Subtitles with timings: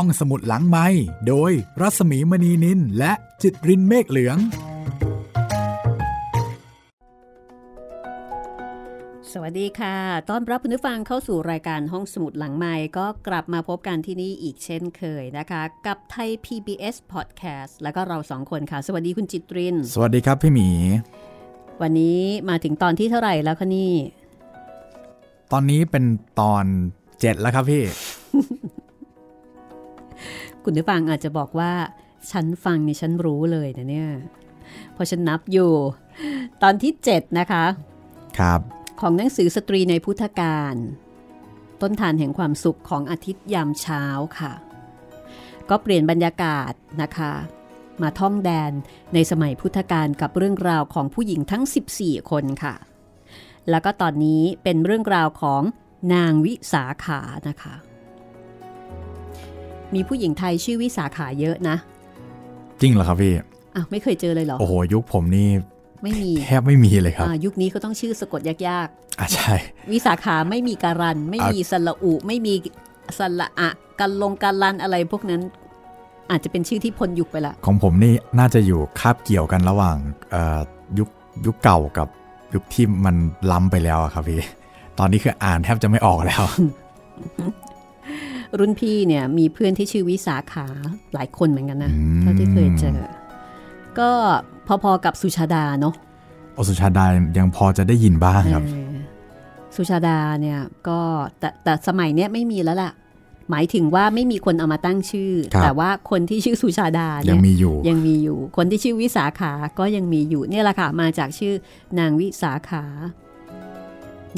[0.00, 0.86] ห้องสมุดหลังไม้
[1.28, 4.38] โดยรัสมีมณีนินและจิตรินเมฆเหลือง
[9.32, 9.96] สวัสดีค่ะ
[10.30, 20.68] ต้อนรับคุณผู้ฟังเข้าสู่รายการห้องสมุดหลังไม้ก็กลับมาพบกันที่นี่อีกเช่นเคยนะคะ กับไทย PBS Podcast แล้วก็เราสองคนค่ะ สวัสดีคุณจิตริน สวัสดีครับพี่หมี
[21.82, 23.92] วันนี้มาถึงตอนที่เท่าไหร่แล้วคะนี่
[25.52, 26.04] ตอนนี้เป็น
[26.40, 26.64] ตอน
[27.20, 27.82] เจ็ดแล้วครับพี่
[30.68, 31.72] คุณผู้ฟังอาจจะบอกว่า
[32.30, 34.10] ฉันฟังนี่ฉันรู้เลยนะเนี่ย
[34.92, 35.72] เพราะฉันนับอยู่
[36.62, 37.64] ตอนที่ 7 นะคะ
[38.38, 38.60] ครับ
[39.00, 40.74] ของหนังสือสตรีในพุทธการ
[41.82, 44.04] ต้นทานแห่งความสุขของอาทิตย์ยามเช้า
[44.38, 44.52] ค่ะ
[45.70, 47.32] ก็เปลี่ยนบรรยากาศนะคะ
[48.02, 48.72] มาท่องแดน
[49.14, 51.62] ในสมัยพุทธกาลกับเรื่องราวของผู้หญิงทั้ง
[51.96, 52.74] 14 คนค่ะ
[53.70, 55.62] แล้วก็ตอนนี้เป็นเรื่องราวของ
[56.14, 57.74] นางวิสาขานะคะ
[59.96, 61.76] มีผู้หญิงไทยชื่อวิสาขาเยอะนะ
[62.80, 63.34] จริงเหรอครับพี่
[63.74, 65.48] อ้าวไม่เคยเจอเลยเหรอ โอ้โห ยุคผมนี่
[66.02, 68.88] ไม่มีแทบไม่มีเลยครับอ่ายุคนี้เขาต้องชื่อสะกดยาก
[69.20, 72.54] อะใช่ๆวิสาขาไม่มีการัน ไม่มีสระอุไม่มี
[73.18, 75.40] สระอะกันลงการันอะไรพวกนั้น
[76.30, 79.96] อาจจะเป็นชื่อที่พ้นยุคไปละ ของผมนี่น่าจะอยู่คาบเกี่ยวกันระหว่าง
[80.30, 80.58] เอ่อ
[80.98, 81.08] ยุค
[81.46, 82.08] ยุคเก่ากับ
[82.54, 83.16] ยุคที่มัน
[83.50, 84.40] ล้ำไปแล้วอะครับพี่
[84.98, 86.42] ตอนนี้คืออ่านแทบจะไม่ออกแล้ว
[88.58, 90.66] รุ่นพี่เนี่ยมีเพื่อนที่ชื่อวิสาขา
[91.14, 92.98] หลายคนเหมือนกันนะอืมเท่าที่เคยเจอ
[93.98, 94.10] ก็
[94.82, 95.94] พอๆกับสุชาดาเนาะ
[96.54, 97.04] โอสุชาดา
[97.38, 98.96] ยังพอจะได้ยินบ้างครับเออ
[99.76, 101.00] สุชาดาเนี่ยก็
[101.38, 102.92] แต่แต่สมัยเนี้ยไม่มีแล้วล่ะ
[103.50, 111.54] หมายถึงว่าไม่มีคนเอามาตั้งชื่อครับแต่ว่าคนที่ชื่อสุชาดายัเนี่งยมีอยู่ยังมีอยู่ คนที่ชื่อวิสาขาก็ยังมีอยู่เนี่ยแหละค่ะมาจากชื่อ
[111.98, 112.84] นางวิสาขา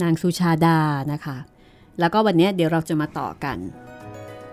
[0.03, 0.79] นางสุชาดา
[1.13, 1.37] นะคะ
[2.01, 3.59] แล้วก็วันเนี้ยเดี๋ยวเราจะมาต่อกัน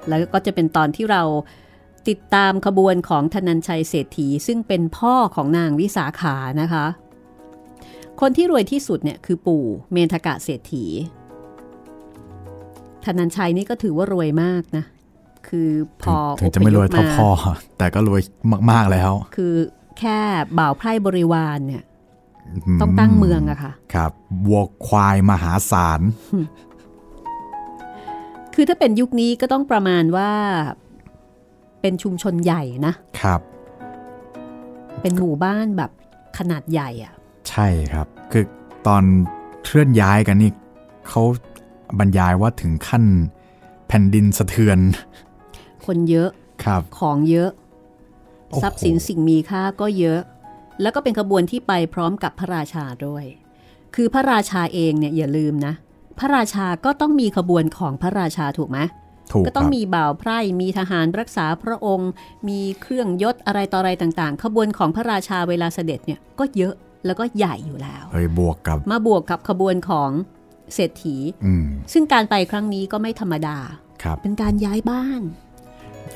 [0.07, 1.23] แล้วก็จะเป็นตอนที่เรา
[2.09, 6.85] ติดตามขบวนของธนัญชัยเศรษฐี ซึ่งเป็นพ่อของนางวิสาขานะคะ
[8.21, 10.85] คนที่รวยที่สุดเนี่ยคือปู่เมนทกะเศรษฐี
[13.05, 14.85] ธนัญชัยนี่ก็ถือว่ารวยมากนะ
[15.47, 15.69] คือ
[16.01, 17.29] พถึงอถึงจะไม่รวยเท่าพพ่อ
[17.77, 18.21] แต่ก็รวย
[18.71, 19.53] มาก ๆ แล้ว คือ
[19.99, 20.19] แค่
[20.59, 21.83] บ่าวไพร่บริวารเนี่ย
[22.81, 24.11] ต้องตั้งเมืองอะค่ะ ครับ
[24.47, 25.99] วัวควายมหาศาล
[28.55, 30.31] คือถ้าเป็นยุคนี้ก็ต้องประมาณว่า
[31.81, 33.41] เป็นชุมชนใหญ่นะครับ
[35.01, 35.91] เป็นหมู่บ้านแบบ
[36.37, 37.13] ขนาดใหญ่อะ
[37.49, 38.45] ใช่ครับ คือ
[38.87, 39.03] ตอน
[39.63, 40.51] เคลื่อนย้ายกันนี่
[41.09, 41.23] เขา
[41.99, 43.03] บรรยายว่าถึงขั้น
[43.87, 44.79] แผ่นดินสะเทือน
[45.85, 46.29] คนเยอะ
[46.63, 47.49] ครับของเยอะ
[48.49, 50.21] โอ้โหทรัพย์สินสิ่งมีค่าก็เยอะ
[50.81, 53.25] แล้วก็เป็นขบวนที่ไปพร้อมกับพระราชาด้วย
[53.95, 55.73] คือพระราชาเองเนี่ยอย่าลืมนะ
[56.19, 58.79] พระราชาก็ต้องมีขบวนของพระราชาถูกไหม
[59.31, 62.11] ถูกก็คต้อรังบมีบ่าวไพร่มีทหารรักษาพระองค์
[62.47, 66.73] มีเครื่องยศอะไรต่ออะไรต่างๆ ขบวนของพระราชาเวลาเสด็จเนี่ยก็เยอะ
[67.05, 70.09] แล้วก็ใหญ่อยู่แล้วเฮ้ยบวกกับ มาบวกกับขบวนของ
[70.73, 71.15] เศรษฐี
[71.45, 73.57] อืมซึ่งการไปครั้งนี้ก็ไม่ธรรมดา
[74.03, 75.21] ครับเป็นการย้ายบ้าน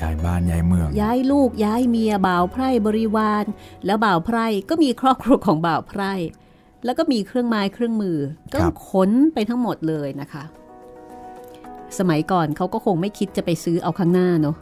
[0.01, 3.45] ย้ายบ้านย้ายเมือง ย้ายลูกย้ายเมียบ่าวไพร่บริวาร
[3.85, 6.13] แล้วบ่าวไพร่ก็มีครอบครัวของบ่าวไพร่
[6.85, 8.17] แล้วก็มีเครื่องไม้เครื่องมือ
[8.53, 10.43] ก็ครับขนไปทั้งหมดเลยนะคะ
[11.99, 14.55] สมัยก่อนเขาก็คงไม่คิดจะไปซื้อเอาข้างหน้าเนาะ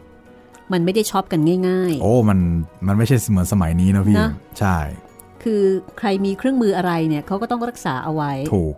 [0.73, 2.39] มันไม่ได้ช็อปกันง่ายโอ้มัน
[2.87, 5.61] มันไม่ใช่เหมือนสมัยนี้นะพี่นะใช่ๆคือ
[5.97, 8.75] ใครมีเครื่องมืออะไรเนี่ยเขาก็ต้องรักษาเอาไว้ถูก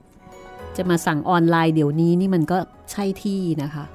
[0.77, 2.57] จะมาสั่งออนไลน์เดี๋ยวนี้นี่มันก็
[2.91, 3.85] ใช่ที่นะคะ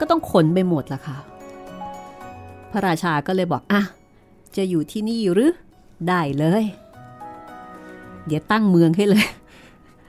[0.00, 1.18] ก็ต้องขนไปหมดละค่ะ
[2.72, 3.82] พระราชาก็เลยบอกอะ
[4.56, 5.52] จะอยู่ที่นี่หรือ
[6.08, 6.64] ได้เลย
[8.28, 9.26] เดี๋ยวตั้งเมืองให้เลย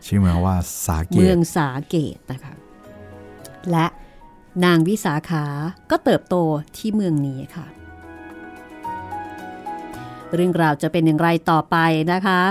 [0.06, 2.54] ชื่อเมืองว่าสาเกเมือตงสาเกตนะคะ
[3.72, 3.86] และ
[4.66, 5.46] นางวิสาขา
[5.92, 6.36] ก็เติบโต
[6.78, 7.68] ที่เมืองนี้ค่ะ
[10.36, 11.78] เรื่องราวจะเป็นอย่างไรต่อไป
[12.14, 12.42] นะคะ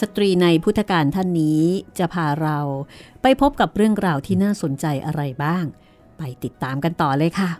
[0.00, 1.62] สตรีในพุทธการท่านนี้
[1.98, 2.58] จะพาเรา
[3.22, 5.64] ไปพบกับเรื่องราวที่น่าสนใจอะไรบ้าง
[6.18, 7.50] ไปติดตามกันต่อเลยค่ะ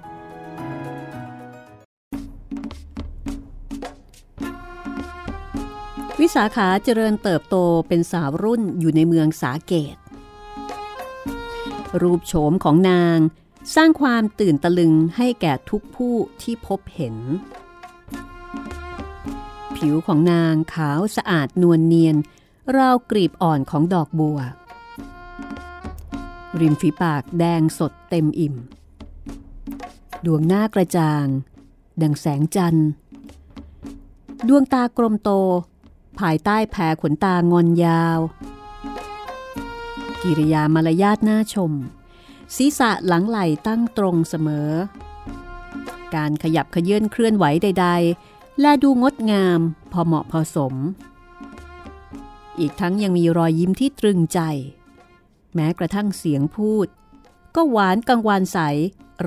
[6.22, 7.56] วิสาขาเจริญเติบโต
[7.88, 9.96] เป็นสาวรุ่นอยู่ในเมืองสาเกต
[12.00, 13.18] รูปโฉมของนาง
[13.74, 17.16] สร้างความตื่นตะลึงให้แก่ทุกผู้ที่พบเห็น
[19.76, 22.16] ผิวของนางขาวสะอาดนวลเนียน
[22.76, 24.38] ราวกรีบอ่อนของดอกบัว
[26.60, 28.54] ริมฝีปากแดงสดเต็มอิ่ม
[30.26, 31.26] ดวงหน้ากระจ่าง
[32.02, 32.88] ดังแสงจันทร์
[34.48, 35.30] ดวงตากลมโต
[36.20, 38.18] ภายใต้แผ่ขนตางอนยาว
[40.22, 41.72] กิริยามารยาทน่าชม
[42.56, 44.70] ศีรษะหลังไหลตั้งตรงเสมอ
[46.14, 47.88] การขยับขยื่นเคลื่อนไหวใด
[48.22, 49.60] ๆ และดูงดงาม
[49.92, 50.74] พอเหมาะพอสม
[52.58, 54.40] อีกทั้งยังมีรอยยิ้มที่ตรึงใจ
[55.54, 56.86] แม้กระทั่งเสียงพูด
[57.54, 58.58] ก็หวานกังวานใส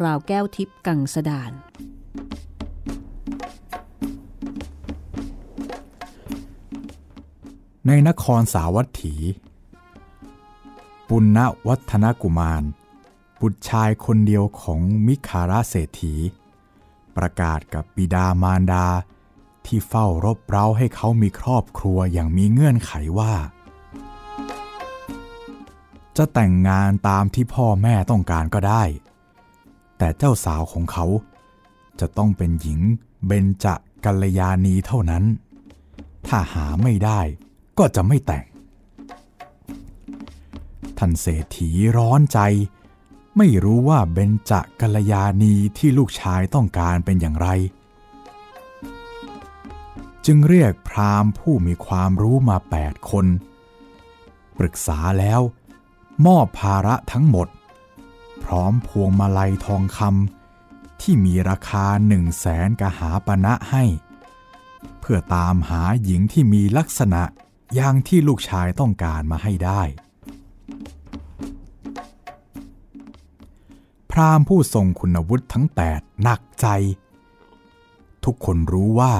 [0.01, 1.51] ราวแก้วทิพย์กังสดาน
[7.87, 9.15] ในนครสาวัตถี
[11.07, 12.63] ปุณณวัฒนกุมาร
[13.39, 16.13] บุตรชายคนเดียวของมิคาราเศรษฐี
[17.17, 18.87] ประกาศกับบิดามารดา
[19.65, 23.33] ที่เฝ้ารบเร้าให้เขามีครอบครัวอย่างมีเงื่อนไขว่า
[26.17, 28.83] จะแต่งงานตามที่พ่อแม่ต้องการก็ได้
[29.97, 31.05] แต่เจ้าสาวของเขา
[31.99, 32.79] จะต้องเป็นหญิง
[33.25, 33.65] เบญจ
[34.05, 35.23] กัลยาณีเท่านั้น
[36.27, 37.21] ถ้าหาไม่ได้
[37.77, 38.45] ก็จะไม่แต่ง
[40.97, 42.39] ท่านเศรษฐีร้อนใจ
[43.37, 47.47] ไม่รู้ว่าเบญจกัลยาณีที่ลูกชายต้องการเป็นอย่างไร
[50.25, 53.25] จึงเรียกพราหมณ์ผู้มีความรู้มาแปดคน
[54.57, 55.41] ปรึกษาแล้ว
[56.25, 57.47] มอบภาระทั้งหมด
[58.43, 63.83] พร้อมพวงมาลัยทองคำที่มีราคาหนึ่งแสนกหาปณะให้
[64.99, 67.23] เพื่อตามหาหญิงที่มีลักษณะ
[67.75, 69.81] อย่างที่ลูกชายต้องการมาให้ได้
[74.11, 76.67] พราหมณ์ผู้ทรงคุณวุฒิทั้งแปดหนักใจ
[78.25, 79.13] ทุกคนรู้ว่า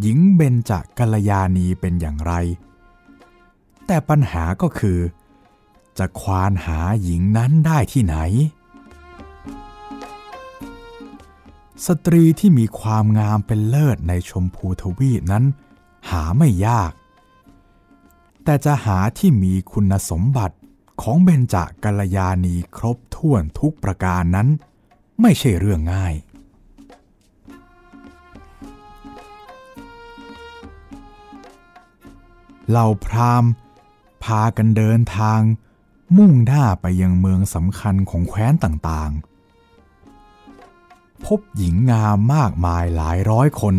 [0.00, 2.32] หญิงเบญจกัลยาณีเป็นอย่างไร
[3.86, 4.98] แต่ปัญหาก็คือ
[5.98, 8.16] จะควานหาหญิงนั้นได้ที่ไหน
[11.86, 15.44] สตรีที่มีความงามเป็นเลิศในชมพูทวีปนั้น
[16.10, 16.92] หาไม่ยาก
[18.50, 20.56] แต่จะหาที่มีคุณสมบัติ
[21.02, 24.48] ของเบญจกัลยาณีครบถ้วนทุกประการนั้น
[25.20, 26.14] ไม่ใช่เรื่องง่าย
[32.68, 33.50] เหล่าพราหมณ์
[34.24, 35.40] พากันเดินทาง
[36.16, 43.76] มุ่งหน้าไปยังเมืองสำคัญของแคว้นต่างๆ พบหญิงงามมากมายหลายร้อยคน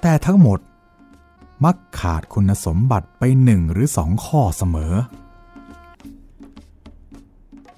[0.00, 0.60] แต่ทั้งหมด
[1.64, 4.94] มักขาดคุณสมบัติไปหนึ่งหรือสองข้อเสมอ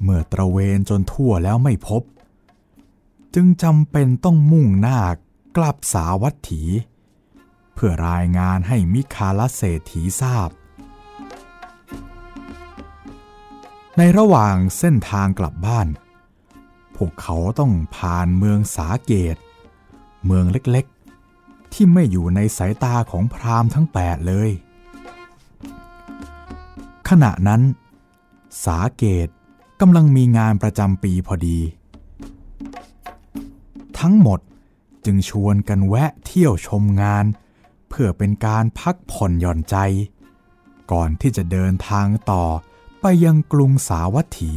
[0.02, 2.02] เมื่อตระเวนจนทั่วแล้วไม่พบ
[3.34, 4.98] จึงจำเป็นต้องมุ่งหน้า
[5.56, 6.62] กลับสาวัตถี
[7.74, 10.50] เพื่อรายงานให้มิคาลเศรษฐีทราบ
[13.96, 15.88] ในระหว่างเส้นทางกลับบ้าน
[16.96, 19.36] พวกเขาต้องผ่านเมืองสาเกต
[20.26, 20.86] เมืองเล็ก
[21.72, 24.50] ที่ไม่อยู่ในสายตาของพราหมณ์ทั้งแปดเลย
[27.08, 27.62] ขณะนั้น
[28.64, 29.28] สาเกต
[29.80, 31.58] กำลังมีงานประจำปีพอดี
[33.98, 34.40] ทั้งหมด
[35.04, 37.24] จึงชวนกันแวะเที่ยวชมงาน
[37.88, 39.76] เพื่อเป็นการพักผ่อนหย่อนใจ
[40.92, 42.44] ก่อนที่จะเดินทางต่อ
[43.00, 44.52] ไปยังกรุงสาวัตถี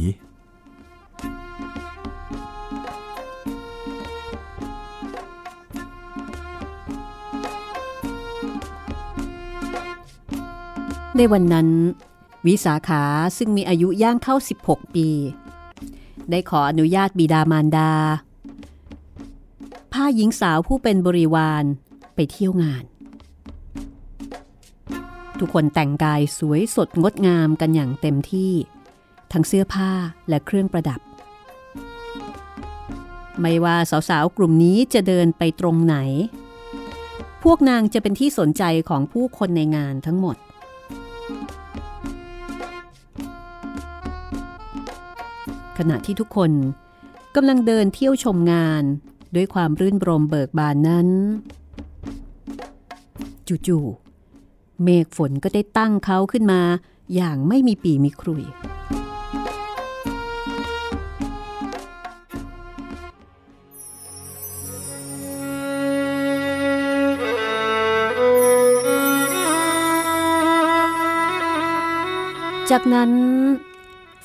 [11.16, 11.68] ในวันนั้น
[12.46, 13.02] วิสาขา
[13.38, 15.08] ซึ่งมีอายุย่างเข้า 16 ปี
[16.30, 17.92] ได้ขออนุญาตบิดามารดา
[19.92, 21.64] พาหญิงสาวผู้เป็นบริวาร
[22.14, 22.84] ไปเที่ยวงาน
[25.38, 28.52] ทุกคนแต่งกายสวยสดงดงามกันอย่างเต็มที่
[29.32, 29.90] ทั้งเสื้อผ้า
[30.28, 31.00] และเครื่องประดับ
[33.40, 35.96] ไม่ว่าสาวๆ กลุ่มนี้จะเดินไปตรงไหน
[37.42, 40.36] พวกนางจะเป็นที่สนใจของผู้คนในงานทั้งหมด
[45.78, 46.52] ขณะที่ทุกคน
[47.36, 48.82] กำลังเดินเที่ยวชมงาน
[49.34, 51.08] ด้วยความรื่นรมเบิกบานนั้น
[53.66, 56.60] จู่ๆเมฆฝนก็ได้ตั้งเขาขึ้นมา
[57.14, 58.44] อย่างไม่มีปีมีครุย
[72.70, 73.10] จากนั้น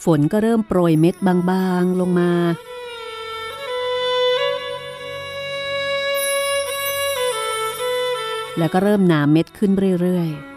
[0.03, 2.31] ฝนก็เริ่มโปรยเม็ดบางๆลงมา
[8.57, 10.47] แล้วก็เริ่มหนาเม็ดขึ้นเรื่อยๆ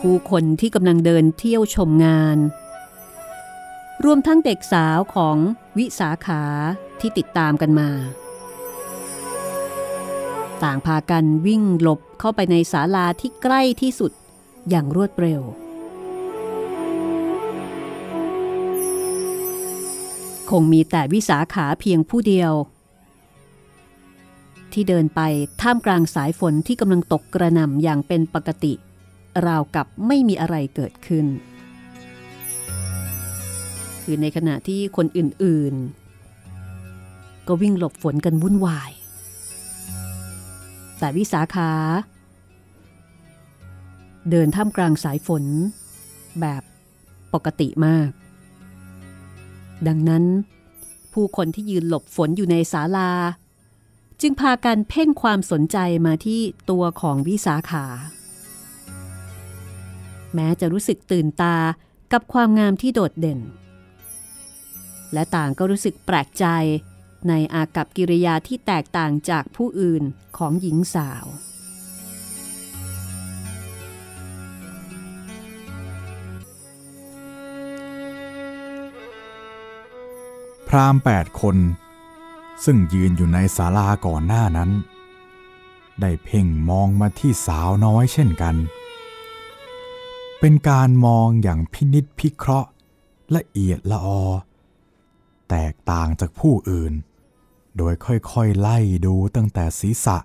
[0.00, 2.38] ผู้คนที่กำลังเดินเที่ยวชมงาน
[4.04, 5.36] รวมทั้งเด็กสาวของ
[5.78, 6.42] วิสาขา
[7.00, 7.90] ที่ติดตามกันมา
[10.62, 14.12] ต่างพากันวิ่งหลบเข้าไปในศาลาที่ใกล้ที่สุด
[14.68, 15.42] อย่างรวดเร็ว
[20.50, 22.52] คงมีแต่วิสาขาเพียงผู้เดียว
[24.72, 25.20] ที่เดินไป
[25.62, 28.72] ท่ามกลางสายฝนที่กำลังตกกระหน่ำอย่างเป็นปกติ
[29.46, 31.26] ราวกับไม่มีอะไรเกิดขึ้น
[34.02, 38.90] คือในขณะที่คนอื่นๆ ก็วิ่งหลบฝนกันวุ่นวาย
[40.98, 41.70] แต่วิสาขา
[44.30, 45.44] เดินท่ามกลางสายฝน
[46.40, 46.62] แบบ
[47.34, 48.10] ปกติมาก
[49.86, 50.24] ดังนั้น
[51.12, 53.10] ผู้คนที่ยืนหลบฝนอยู่ในศาลา
[54.20, 57.86] จึงพากันเพ่งความสนใจมาที่ตัวของวิสาขา
[60.34, 61.56] แม้จะรู้สึกตื่นตา
[62.12, 63.40] กับความงามที่โดดเด่น
[65.12, 66.46] และต่างก็รู้สึกแปลกใจ
[67.28, 70.02] ในอากับกิริยาที่แตกต่างจากผู้อื่น
[70.38, 71.24] ของหญิงสาว
[80.74, 81.56] พราหมณ์แปดคน
[82.64, 84.70] ซึ่งยืนอยู่ในศาลาก่อนหน้านั้น
[86.00, 88.56] ได้เพ่งมองมาที่สาวน้อยเช่นกัน
[90.40, 92.70] เป็นการมองอย่างพินิษพิเคราะห์
[93.36, 94.24] ละเอียดละออ
[95.50, 96.92] แตกต่างจากผู้อื่น
[97.76, 100.16] โดยค่อยๆไล่ดูตั้งแต่ศีรษะ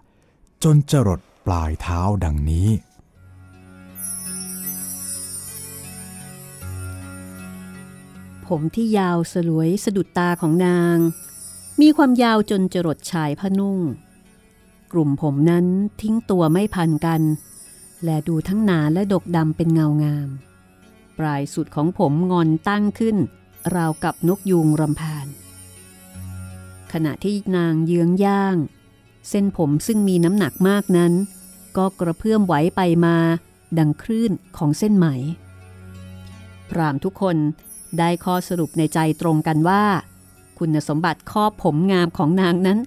[0.63, 2.67] จนจรดปลายเท้าดังนี้
[8.49, 10.97] ผมที่ยาวสลวยสะดุดตาของนาง
[11.81, 13.79] มีความยาวจนจรดชายผ้านุ่ง
[14.91, 15.65] กลุ่มผมนั้น
[16.01, 17.21] ทิ้งตัวไม่พันกัน
[18.03, 20.29] และดูทั้งหนาและดกดำเป็นเงางาม
[21.17, 23.17] ปลายสุดของผมงอนตั้งขึ้น
[23.75, 25.27] ราวกับนกยูงรำพาน
[26.93, 28.57] ขณะที่นางเยื้องย่าง
[29.29, 31.13] เส้นผมซึ่งมีน้ำหนักมากนั้น
[31.77, 33.17] ก็กระเพื่อมไหวไปมา
[33.77, 35.07] ดังคลื่นของเส้นไหม
[36.69, 37.37] พรามทุกคน
[37.99, 39.83] ได้ข้อสรุปในใจตรงกันว่า
[40.59, 42.79] คุณสมบัติข้อผมงามของนางนั้น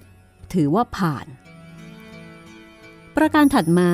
[0.53, 1.27] ถือว่าผ่าน
[3.17, 3.91] ประการถัดมา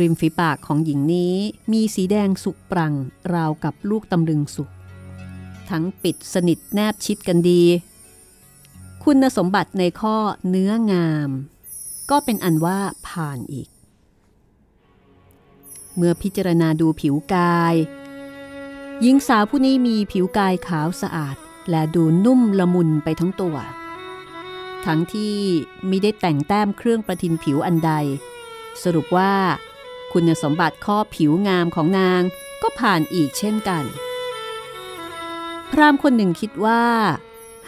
[0.00, 1.34] ริมฝีปากของหญิงนี้
[1.72, 2.94] มีสีแดงสุกปรัง
[3.34, 4.70] ราวกับลูกตำลึงสุก
[5.70, 7.62] ทั้งปิดสนิทแนบชิดกันดี
[9.04, 10.16] คุณสมบัติในข้อ
[10.48, 11.30] เนื้องาม
[12.10, 13.68] ก็เป็นอันว่าผ่านอีก
[15.96, 17.74] เมื่อพิจารณาดูผิวกาย
[19.02, 21.36] หญิงสาวผู้นี้มีผิวกายขาวสะอาด
[21.70, 23.56] และดูนุ่มละมุนไปทั้งตัว
[24.84, 25.36] ทั้งที่
[25.86, 27.92] ไม่ได้แต่งแต้มเครื่องประทินผิวอันใด
[28.82, 29.34] สรุปว่า
[30.12, 32.22] คุณสมบัติข้อผิวงามของนาง
[32.62, 33.84] ก็ผ่านอีกเช่นกัน
[35.70, 36.84] พรามคนหนึ่งคิดว่า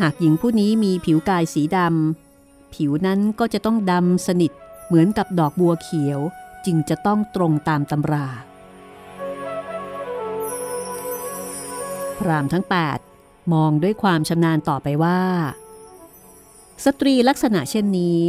[0.00, 4.52] หากหญิงผู้นี้มีผิวกายสีดำผิวนั้นก็จะต้องดำสนิท
[4.87, 6.20] เหมือนกับดอกบัวเขียว
[6.66, 8.26] จึงจะต้องตรงตามตำรา
[12.19, 12.65] พรามทั้ง
[13.09, 15.23] 8 มองด้วยความชำนาญต่อไปว่า
[16.85, 18.23] สตรีลักษณะเช่นนี้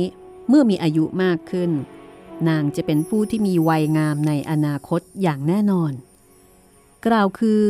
[0.48, 1.72] เมื่อมีอายุมากขึ้น
[2.50, 5.94] นางจะเป็นผู้ที่มีวัยงามในอนาคตอย่างแน่นอน
[7.06, 7.64] กล่าวคือ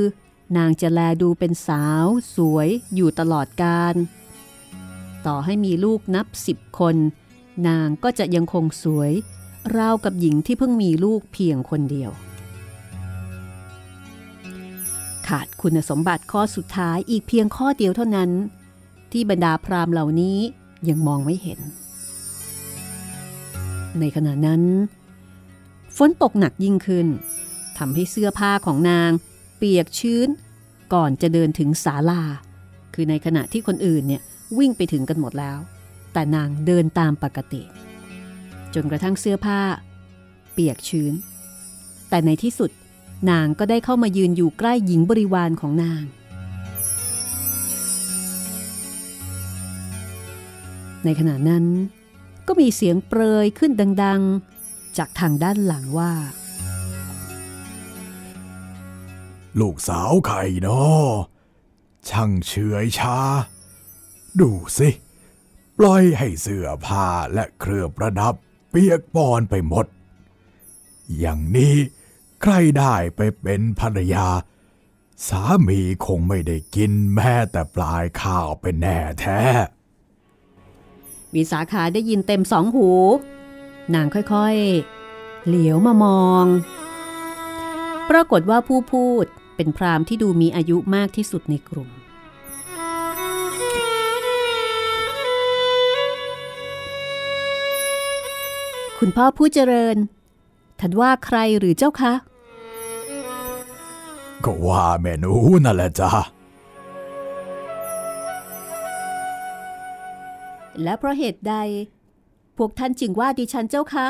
[0.57, 3.95] นางจะแลดูเป็นสาว สวยอยู่ตลอดกาล
[5.25, 6.95] ต่อให้มีลูกนับสิบคน
[7.67, 9.11] นางก็จะยังคงสวย
[9.77, 12.11] ราวกับหญิงที่เพิ่งมีลูกเพียงคนเดียว
[15.29, 18.31] ขาดคุณสมบัติข้อสุดท้ายอีกเพียงข้อเดียวเท่านั้น
[19.11, 20.37] ที่บรรดาพราหมณ์เหล่านี้
[20.89, 21.59] ยังมองไม่เห็น
[23.99, 24.61] ในขณะนั้น
[25.97, 27.07] ฝนตกหนักยิ่งขึ้น
[27.77, 29.11] ทำให้เสื้อผ้าของนาง
[29.57, 30.27] เปียกชื้น
[30.93, 32.21] ก่อนจะเดินถึงศาลา
[32.93, 34.21] คือในขณะที่คนอื่นเนี่ย
[34.57, 35.57] วิ่งไปถึงกันหมดแล้ว
[36.13, 37.61] แต่นางเดินตามปกติ
[38.73, 39.59] จนกระทั่งเสื้อผ้า
[40.53, 41.13] เปียกชื้น
[42.09, 42.71] แต่ในที่สุด
[43.29, 46.03] นางก็ได้เข้ามายืนอยู่ใกล้หญิงบริวารของนาง
[51.03, 51.65] ในขณะนั้น
[52.47, 53.71] ก็มีเสียงเปรยขึ้น
[54.03, 54.21] ดัง
[54.59, 56.13] ๆ จากทางด้านหลังว่า
[59.59, 60.83] ลูกสาวไข่นอ
[62.09, 62.51] ช่างเฉ
[62.83, 63.17] ยชา
[64.39, 64.89] ดูสิ
[65.77, 68.33] ปล่อยให้เสื้อผ้าและเครื่องประดับ
[68.69, 69.85] เปียกปอนไปหมด
[71.19, 71.75] อย่างนี้
[72.41, 74.27] ใครได้ไปเป็นภรรยา
[75.27, 79.41] สามีคงไม่ได้กินแม้แต่ปลายข้าวเป็นแน่แท้
[81.33, 82.89] วิสาขาได้ยินเต็มสองหู
[83.93, 86.45] นางค่อยๆ เหลียวมามอง
[88.09, 91.89] ปรากฏว่าผู้พูดเป็นพราหมณ์ที่ดูมีอายุมากที่สุดในกลุ่ม
[98.99, 99.97] คุณพ่อผู้เจริญ
[100.79, 102.13] ท่านว่าใครหรือเจ้าคะ
[104.45, 105.33] ก็ว่าแม่หนู
[105.65, 106.11] นั่นแหละจ้ะ
[110.83, 111.55] และเพราะเหตุใด
[112.57, 114.07] พวกท่านจึงว่าดิฉันเจ้าคะ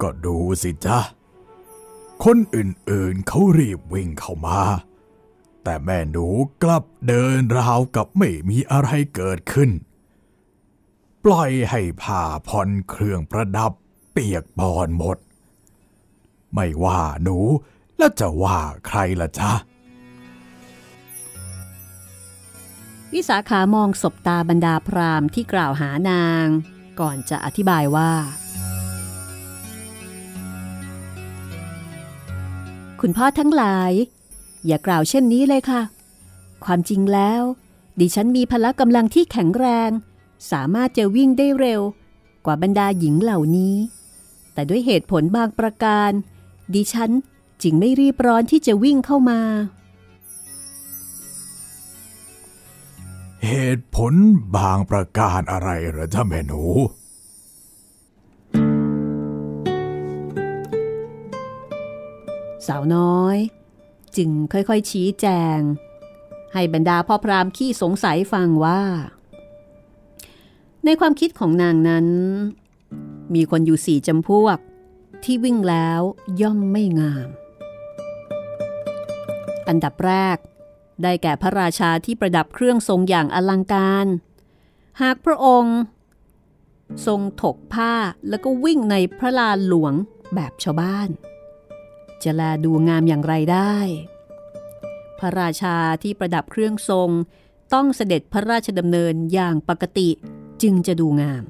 [0.00, 0.98] ก็ดูสิจ๊ะ
[2.24, 4.60] คนอื่นๆเขารีบวิ่งเข้ามา
[5.64, 6.26] แต่แม่หนู
[6.62, 9.70] กลับเดินราวกับไม่มีอะไรเกิดขึ้น
[11.24, 13.72] ปล่อยให้ผ่าผ่อนเครื่องประดับ
[14.12, 15.18] เปียกบอนหมด
[16.54, 17.38] ไม่ว่าหนู
[17.98, 19.52] แล้วจะว่าใครล่ะจ๊ะ
[23.12, 26.46] วิสาขามองศบตาบรรดาพราหมณ์ที่กล่าวหานาง
[27.00, 28.12] ก่อนจะอธิบายว่า
[33.00, 33.92] คุณพ่อทั้งหลาย
[34.66, 35.82] อย่ากล่าวเช่นนี้เลยค่ะ
[36.64, 37.42] ความจริงแล้ว
[38.00, 39.90] ดิฉันมีพละกำลังที่แข็งแรง
[40.50, 41.80] สามารถจะวิ่งได้เร็ว
[42.44, 43.74] กว่าบรรดาหญิงเหล่านี้
[44.54, 46.10] แต่ด้วยเหตุผลบางประการ
[46.74, 47.10] ดิฉัน
[47.62, 49.40] จึงไม่รีบร้อนที่จะวิ่งเข้ามา
[53.46, 54.14] เหตุผล
[54.56, 56.62] บางประการอะไรเหรอจ๊ะแม่หนู
[62.66, 63.36] สาวน้อย
[64.16, 65.58] จึงค่อยๆชี้แจง
[66.52, 68.82] ให้บรรดาพ่อพรามขี้สงสัยฟังว่า
[70.84, 72.06] ในความคิดของนางนั้น
[73.34, 74.58] มีคนอยู่สี่จำพวก
[75.24, 76.00] ที่วิ่งแล้ว
[76.40, 77.28] ย่อมไม่งาม
[79.68, 80.38] อันดับแรก
[81.02, 84.06] ได้แก่พระราชาที่ประดับเครื่องทรงอย่างอลังการ
[85.02, 85.78] หากพระองค์
[87.06, 87.94] ทรงถกผ้า
[88.28, 89.94] แล้วก็วิ่งในพระลานหลวง
[90.34, 91.08] แบบชาวบ้าน
[92.22, 93.76] จะแลดูงามอย่างไรได้
[95.18, 97.10] พระราชาที่ประดับเครื่องทรง
[97.74, 100.08] ต้องเสด็จพระราชดำเนินอย่างปกติ
[100.62, 101.44] จึงจะดูงาม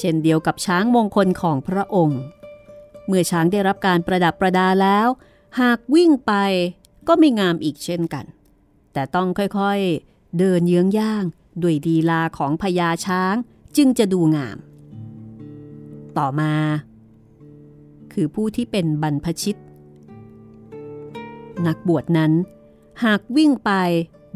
[0.00, 2.20] เช่นเดียวกับช้างมงคลของพระองค์
[3.06, 5.06] เมื่อช้างได้รับการประดับประดาแล้ว
[5.60, 6.32] หากวิ่งไป
[7.08, 8.24] ก็ไม่งามอีกเช่นกัน
[8.92, 11.24] แต่ต้องค่อยๆเดินเยื้องย่าง
[11.62, 13.34] ด้วยดีลาของพญาช้าง
[13.76, 14.58] จึงจะดูงาม
[16.18, 16.54] ต่อมา
[18.12, 19.56] คือผู้ที่เป็นบรรพชิต
[21.66, 22.32] นักบวชนั้น
[23.04, 23.70] หากวิ่งไป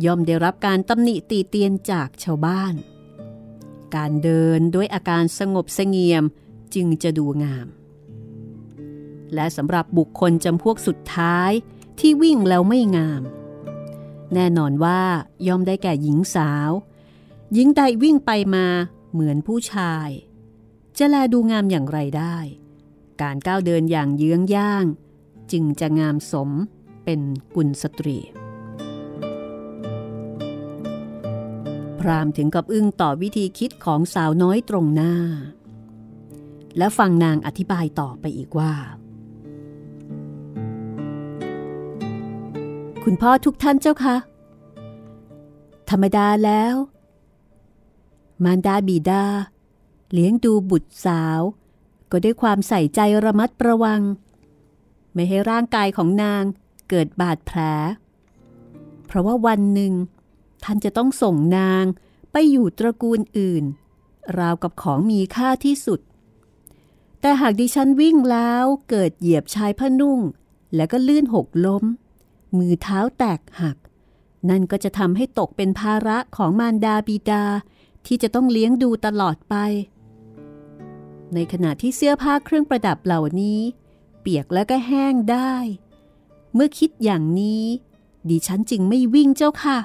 [0.05, 2.75] ย่อมได้รับการตำหนิตีเตียนจากชาวบ้าน
[3.97, 6.25] การเดินด้วยอาการสงบเสงี่ยม
[6.75, 7.67] จึงจะดูงาม
[9.35, 11.51] และสำหรับบุคคลจำพวกสุดท้าย
[11.99, 13.23] ที่วิ่งแล้วไม่งาม
[14.35, 15.03] แน่นอนว่า
[15.47, 16.71] ย่อมได้แก่หญิงสาว
[17.53, 18.67] หญิงใดวิ่งไปมา
[19.13, 20.09] เหมือนผู้ชาย
[20.99, 22.37] จะแลดูงามอย่างไรได้
[23.23, 24.85] การก้าวเดินอย่างเยื้องย่าง
[25.53, 26.51] จึงจะงามสม
[27.05, 27.21] เป็น
[27.55, 28.19] กุลสตรี
[32.05, 35.15] พรามถึงกับอึ้งต่อวิธีคิดของสาวน้อยตรงหน้า
[36.79, 38.73] และฟังนางอธิบายต่อไปอีกว่า
[43.05, 44.17] คุณพ่อทุกท่านเจ้าคะ
[45.91, 46.75] ธรรมดาแล้ว
[48.45, 49.25] มารดาบิดา
[50.13, 51.41] เลี้ยงดูบุตรสาว
[52.11, 54.01] ก็ด้วยความใส่ใจระมัดระวัง
[55.15, 56.43] ไม่ให้ร่างกายของนาง
[56.89, 57.59] เกิดบาดแผล
[59.07, 59.93] เพราะว่าวันหนึ่ง
[60.65, 61.85] ท่านจะต้องส่งนาง
[62.33, 63.65] ไปอยู่ตระกูลอื่น
[64.39, 66.01] ราวกับของมีค่าที่สุด
[67.21, 70.21] แต่หากดิฉันวิ่งแล้วเกิดเหยียบชายผ้านุ่ง
[70.75, 71.85] แล้วก็ลื่นหกล้ม
[72.59, 73.77] มือเท้าแตกหัก
[74.49, 77.45] นั่นก็จะทำให้ตกเป็นภาระของมารดาบิดา
[78.07, 79.55] ที่จะต้องเลี้ยงดูตลอดไป
[81.35, 83.61] ในขณะที่เสื้อผ้าเครื่องประดับเหล่านี้
[84.21, 85.55] เปียกแล้วก็แห้งได้
[86.55, 87.65] เมื่อคิดอย่างนี้
[88.29, 89.79] ดิฉันจึงไม่วิ่งเจ้าค่ะ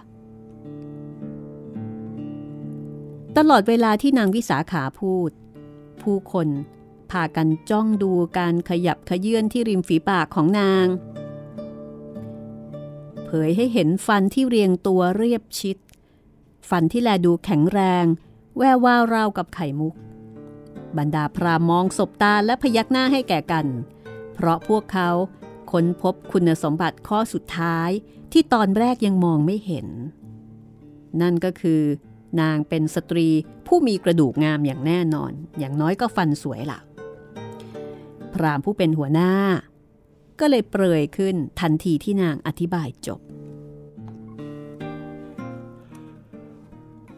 [3.38, 5.32] ตลอดเวลาที่นางวิสาขาพูด
[6.02, 6.48] ผู้คน
[7.12, 10.86] พากันจ้องดูการขยับขยื่นที่ริมฝีปากของนาง
[13.26, 15.78] เผยให้เห็นฟันที่เรียงตัวเรียบชิด
[16.70, 18.06] ฟันที่แลดูแข็งแรง
[18.58, 19.96] แวววาวราวกับไข่มุก
[20.98, 23.66] บรรดาพรามองสบตาและพยักหน้าให้แก่กัน
[24.34, 25.10] เพราะพวกเขา
[25.72, 27.90] ค้นพบคุณสมบัติข้อสุดท้าย
[28.32, 29.88] ที่ตอนแรกยังมองไม่เห็น
[31.22, 31.82] นั่นก็คือ
[32.42, 33.28] นางเป็นสตรี
[33.68, 36.80] ผู้มีกระดูกงามอย่างแน่นอน อย่างน้อยก็ฟันสวยละ่ะ
[38.34, 39.34] พรามผู้เป็นหัวหน้า
[40.40, 43.20] ก็เลยเปรยขึ้นทันทีที่นางอธิบายจบ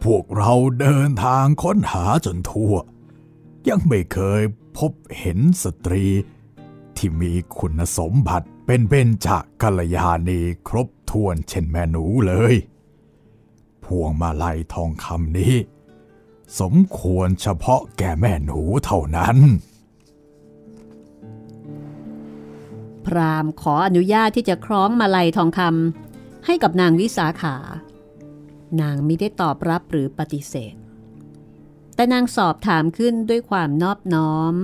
[0.04, 2.74] พวกเราเดินทางค้นหาจนทั่ว
[3.68, 4.42] ยังไม่เคย
[4.78, 6.04] พบเห็นสตรี
[6.96, 9.28] ที่มีคุณสมบัติเป็นเบญจ
[9.62, 12.54] กัลยาณีครบถ้วนเช่นแม่หนูเลย
[14.00, 15.54] วงมาลัยทองคำนี้
[16.60, 19.36] สมควรเฉพาะแก่แม่หนูเท่านั้น
[23.06, 27.56] พราหมขออนุญาตที่จะคล้องมาลัยทองคำให้กับนางวิสาขา
[28.80, 30.74] นางไม่ได้ตอบรับหรือปฏิเสธ
[31.94, 34.54] แต่นางสอบถามขึ้นด้วยความนอบน้อม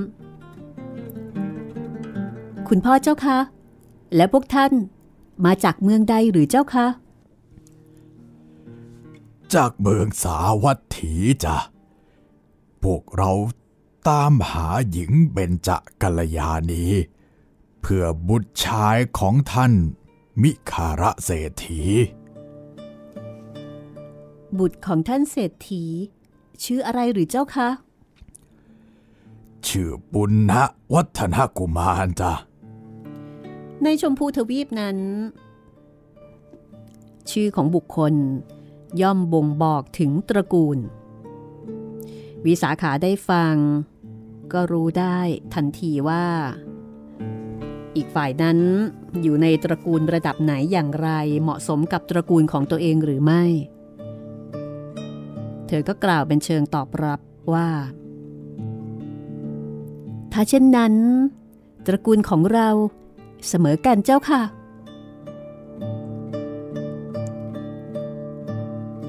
[2.69, 3.38] คุณพ่อเจ้าคะ
[4.17, 4.73] และพวกท่าน
[5.45, 6.87] มาจากเมืองใดหรือเจ้าคะ
[9.55, 11.57] จากเมืองสาวัตถีจ้ะ
[12.83, 13.33] พวกเรา
[14.09, 15.69] ตามหาหญิงเบญจ
[16.03, 16.85] กัลยาณี
[17.81, 19.73] เพื่อบุตรชายของท่าน
[20.43, 21.83] มิคาระเศรษฐี
[24.59, 25.85] บุตรของท่านเศรษฐี
[26.65, 27.69] ชื่ออะไรหรือเจ้าคะ
[29.69, 30.53] ชื่อปุณณ
[30.95, 32.33] วัฒนกุมารจ้ะ
[33.83, 34.99] ในชมพูทวีปนั้น
[37.31, 38.15] ชื่อของบุคคล
[39.01, 40.79] ย่อมบ่งบอกถึงตระกูล
[42.46, 43.57] วิสาขาได้ฟัง
[44.53, 45.18] ก็รู้ได้
[45.55, 46.27] ทันทีว่า
[47.96, 48.59] อีกฝ่ายนั้น
[49.22, 51.11] อยู่ในตระกูลระดับไหนอย่างไร
[51.42, 53.42] เหมาะสมกับตระกูลของตัวเองหรือไม่
[55.66, 57.20] เธอก็กล่าวเป็นเชิงตอบรับ
[57.55, 57.68] ว่า
[60.33, 60.94] ถ้าเช่นนั้น
[61.87, 62.68] ตระกูลของเรา
[63.48, 64.42] เสมอกันเจ้าค่ะ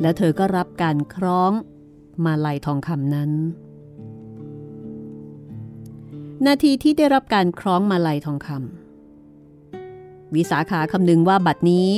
[0.01, 1.51] แล้วเธอก็รับการคล้อง
[2.25, 3.31] มาลัยทองคำนั้น
[6.45, 11.89] นาทีที่ได้รับการคล้องมาลัยทองคำวิสาขาคำนึงว่าบัดนี้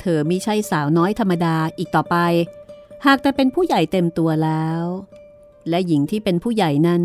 [0.00, 2.16] เธอไม่ใช่สาวน้อยธรรมดาอีกต่อไป
[3.06, 4.82] หากแต่เป็นผู้ใหญ่เต็มตัวแล้ว
[5.68, 7.02] และหญิงที่เป็นผู้ใหญ่นั้น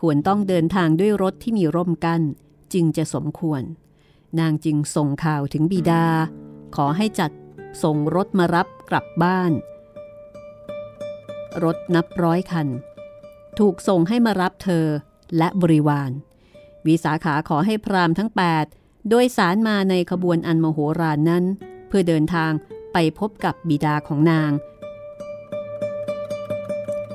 [0.00, 2.22] ควรต้องเดินทางด้วยรถที่มีร่มกัน้น
[2.72, 3.62] จึงจะสมควร
[4.38, 6.06] นางจึงส่งข่าวถึงบิดา
[6.76, 7.30] ขอให้จัด
[7.82, 9.52] ส่งรถมารับกลับบ้าน
[11.64, 12.68] รถนับร้อยคัน
[13.58, 14.86] ถูกส่งให้มารับเธอ
[15.38, 16.10] และบริวาร
[16.86, 18.30] วิสาขาขอให้พรามทั้ง
[18.68, 21.44] 8 โดยสารมาในขบวนอันมโหฬารนั้น
[21.88, 22.52] เพื่อเดินทาง
[22.92, 24.50] ไปพบกับบิดาของนาง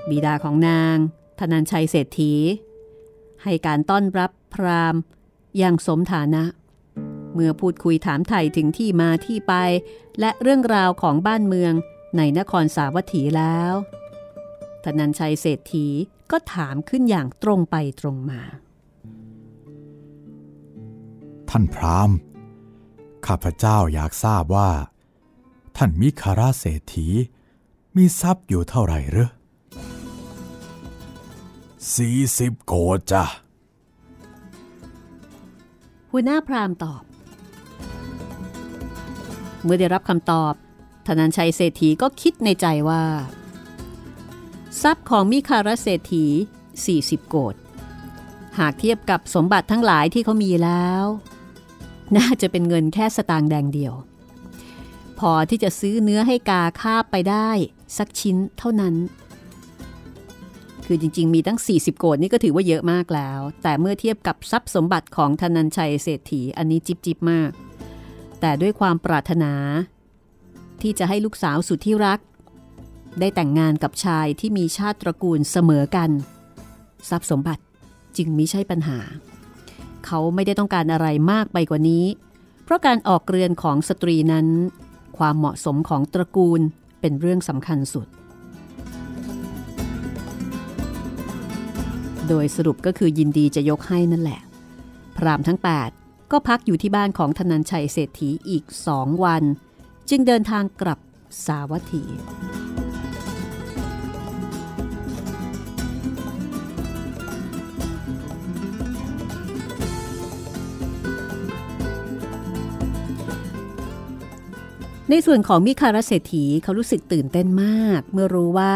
[0.09, 0.95] บิดาของนาง
[1.39, 2.33] ธนัญชัยเศรษฐี
[3.43, 4.95] ให้การต้อนรับพราม
[5.57, 6.43] อย่างสมฐานะ
[7.33, 9.53] เมื่อพูดคุยถามไถ่ถึงที่มาที่ไป
[10.19, 11.73] และเรื่องราวของบ้านเมือง
[12.17, 13.73] ในนครสาวัตถีแล้ว
[14.87, 15.87] ธนัญชัยเศรษฐี
[16.31, 18.41] ก็ถามขึ้นอย่างตรงไปตรงมา
[21.49, 22.17] ท่านพราหมณ์
[23.27, 24.69] ข้าพเจ้าอยากทราบว่า
[25.77, 27.07] ท่านมิคาราเศรษฐี
[27.95, 29.29] มีทรัพย์อยู่เท่าไหร่หรือ
[31.95, 33.23] สี่สิบโกดจ้ะ
[36.11, 37.03] หัวหน้าพราหมณ์ตอบ
[39.63, 40.53] เมื่อได้รับคำตอบ
[41.07, 43.03] ธนัญชัยเศรษฐีก็คิดในใจว่า
[44.83, 46.25] ทรัพย์ของมิคารเศรษฐี
[46.77, 47.55] 40 โกด
[48.59, 51.05] หากเทียบกับสมบัติทั้งหลายที่เขามีแล้ว
[52.17, 53.93] น่าจะเป็นเงินแค่สตางค์แดงเดียว
[55.19, 57.49] พอที่จะซื้อเนื้อให้กาคาบไปได้
[57.97, 58.95] สักชิ้นเท่านั้น
[60.85, 67.51] คือจริงๆ มีตั้ง 40 โกดนี่ก็ถือว่าเยอะมากแล้ว แต่เมื่อเทียบกับทรัพย์สมบัติของธนัญชัยเศรษฐีอันนี้จิบจิบมาก
[68.39, 69.53] แต่ด้วยความปรารถนา
[70.81, 72.19] ที่จะให้ลูกสาวสุดที่รัก
[73.19, 76.09] ได้แต่งงานกับชายที่มีชาติตระกูลเสมอกัน
[77.09, 77.63] ทรัพย์สมบัติ
[78.17, 78.99] จึงมิใช่ปัญหา
[80.05, 82.05] เขาไม่ได้ต้องการอะไรมากไปกว่านี้
[82.63, 84.47] เพราะการออกเรือนของสตรีนั้น
[85.17, 86.61] ความเหมาะสมของตระกูล
[87.01, 88.07] เป็นเรื่องสำคัญสุด
[92.27, 94.41] โดยสรุปก็คือยินดีจะยกให้นั่นแหละ
[95.17, 95.59] พรามทั้ง
[95.95, 99.43] 8 ก็พักอยู่ที่บ้านของธนัญชัยเศรษฐีอีกสองวัน
[100.09, 100.99] จึงเดินทางกลับ
[101.45, 102.03] สาวัตถี
[115.09, 118.75] ในส่วนของมิคารเศรษฐีเขารู้สึกตื่นเต้นมาก เมื่อรู้ว่า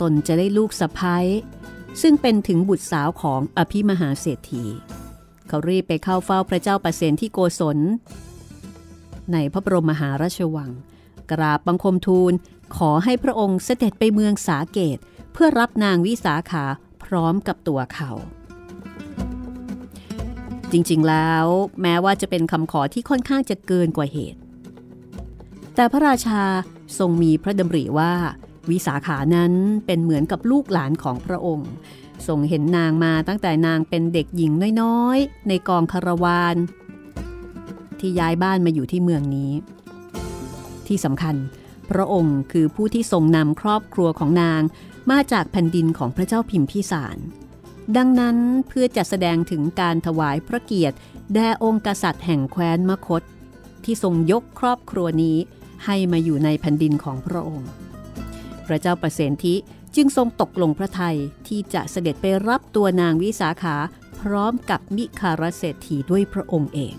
[0.00, 1.26] ตนจะได้ลูกสะพ้ย
[2.02, 4.64] ซึ่งเป็นถึงบุตรสาวของอภิมหาเศรษฐี
[5.48, 7.78] เขารีบไปเข้าเฝ้าพระเจ้าประเสนที่โกศล
[9.32, 10.70] ในพระบรมมหาราชวัง
[11.30, 12.32] กราบบังคมทูล
[12.76, 14.98] ขอให้พระองค์เสด็จไปเมืองสาเกต
[15.32, 16.64] เพื่อรับนางวิสาขา
[17.04, 18.10] พร้อมกับตัวเขา
[20.72, 21.44] จริงๆแล้ว
[21.82, 24.41] แม้ว่าจะเป็นคำขอที่ค่อนข้างจะเกินกว่าเหตุ
[25.74, 26.42] แต่พระราชา
[26.98, 28.12] ทรงมีพระดำริว่า
[28.70, 29.52] วิสาขานั้น
[29.86, 31.70] เป็นเหมือนกับลูกหลานของพระองค์
[32.26, 36.56] ทรงเห็นนางมาตั้งแต่นางเป็นเด็กหญิงน้อยๆ ในกองคารวาน
[38.00, 39.52] ที่ย้ายบ้านมาอยู่ที่เมืองนี้
[40.86, 41.36] ที่สำคัญ
[41.90, 44.62] พระองค์คือผู้ที่ทรงนำครอบครัวของนาง
[45.10, 47.16] มาจากแผ่นดินของพระเจ้าพิมพิสาร
[47.96, 48.36] ดังนั้น
[48.68, 50.96] เพื่อจะแสดงถึงการถวายพระเกียรติ
[51.34, 53.22] แด่องค์กษัตริย์แห่งแคว้นมคต
[53.84, 55.38] ที่ทรงยกครอบครัวนี้
[55.84, 57.70] ให้มาอยู่ในแผ่นดินของพระองค์
[58.66, 59.54] พระเจ้าประเสนทิ
[59.96, 61.18] จึงทรงตกลงพระทัย
[61.48, 63.76] ที่จะเสด็จไปรับตัวนางวิสาขา
[64.20, 66.96] พร้อมกับมิคารเศรษฐีด้วยพระองค์เอง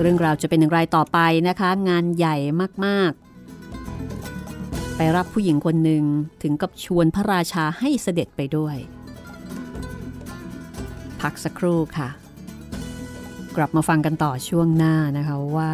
[0.00, 2.36] เรื่องราวจะเป็นอย่างไรต่อไปนะคะ งานใหญ่
[2.86, 3.31] มากๆ
[5.16, 6.04] รับผู้หญิงคนหนึ่ง
[6.42, 8.76] ถึงกับชวนพระราชาให้เสด็จไปด้วย
[11.20, 12.08] พักสักครู่ค่ะ
[13.56, 15.72] กลับมาฟังกันต่อช่วงหน้านะคะว่า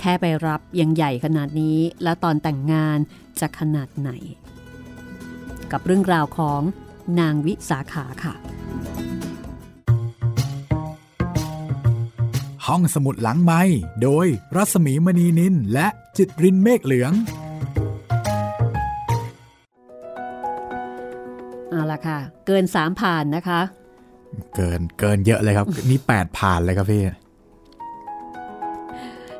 [0.00, 2.98] แค่ไปรับยังใหญ่ขนาดนี้แล้วตอนแต่งงาน
[3.40, 4.10] จะขนาดไหน
[5.72, 6.60] กับเรื่องราวของ
[7.20, 8.34] นางวิสาขาค่ะ
[12.66, 13.62] ห้องสมุดหลังไม้
[14.02, 17.12] โดยรัศมีมณีนินและจิตรินเมฆเหลือง
[22.46, 23.60] เกินสามผ่านนะคะ
[24.54, 27.02] เกินเกินเยอะเลยครับ นี่แปดผ่านเลยครับพี่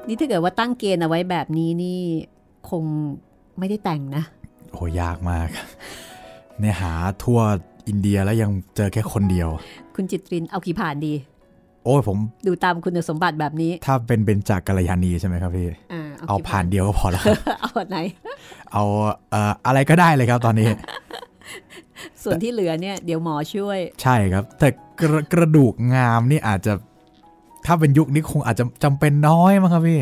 [0.07, 2.01] นี่ถ้าเกิดว่าตั้งเกณฑ์เอาไว้แบบนี้นี่
[2.71, 2.85] คง
[3.59, 4.23] ไม่ได้แต่งนะ
[4.73, 5.49] โอ้ยากมาก
[6.61, 7.41] เนี่ยหาทั่ว
[7.89, 9.49] อินเดียแล้วยังเจอแค่คนเดียว
[9.95, 11.15] คุณจิตรินเอากี่ผ่านดี
[11.85, 17.25] โอ้ยผม ดูตามคุณสมบัติแบบนี้ ถ้าเป็นเบญจากกัลยาณีใช่ไหมครับพี่อ่าเอากี่ผ่านเดียวก็พอแล้ว
[17.61, 17.99] เอาอันไหน
[18.73, 18.85] เอา
[19.31, 20.69] เอ่ออะไรก็ได้เลยครับตอนนี้
[22.23, 24.69] ส่วนที่เหลือเนี่ยเดี๋ยวหมอช่วย ใช่ครับ แต่
[25.01, 26.73] กระกระดูกงามนี่อาจจะ
[27.67, 30.01] ถ้าเป็นยุคนี้คงอาจจะจำเป็นน้อยมั้งครับพี่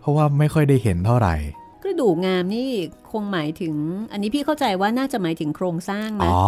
[0.00, 1.36] เพราะว่าไม่ค่อยได้เห็นเท่าไหร่
[1.84, 2.70] กระดูกงามนี่
[3.10, 3.74] คงหมายถึง
[4.12, 6.40] อันนี้พี่เข้าใจว่าน่าจะหมายถึงโครงสร้างนะอ๋อ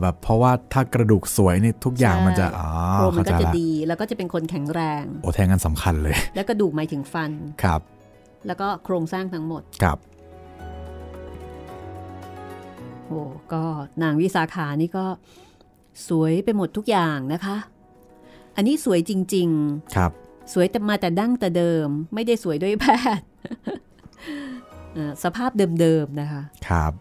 [0.00, 7.30] แบบเพราะว่าถ้ากระดูกสวยนี่ทุกอย่างมันจะใช่อ๋อโครงมันเข้าก็ใจจะละดีแล้วก็จะเป็นคนแข็งแรง โอ้แทงกันสำคัญเลย แล้วกระดูกหมายถึงฟัน
[7.62, 7.80] ครับ
[8.46, 9.98] แล้วก็โครงสร้างทั้งหมดครับ
[13.08, 13.20] โอ้
[13.52, 13.62] ก็
[14.02, 15.06] นางวิสาขานี่ก็
[16.08, 17.56] สวยไปหมดทุกอย่างนะคะ
[18.56, 19.48] อันนี้สวยจริง
[19.96, 22.86] ครับๆสวยแต่มาแต่ดั้งแต่เดิม ไม่ได้สวยด้วยแพ
[23.18, 23.26] ทย์
[24.94, 26.92] เอ่อสภาพเดิมๆนะคะ ครับ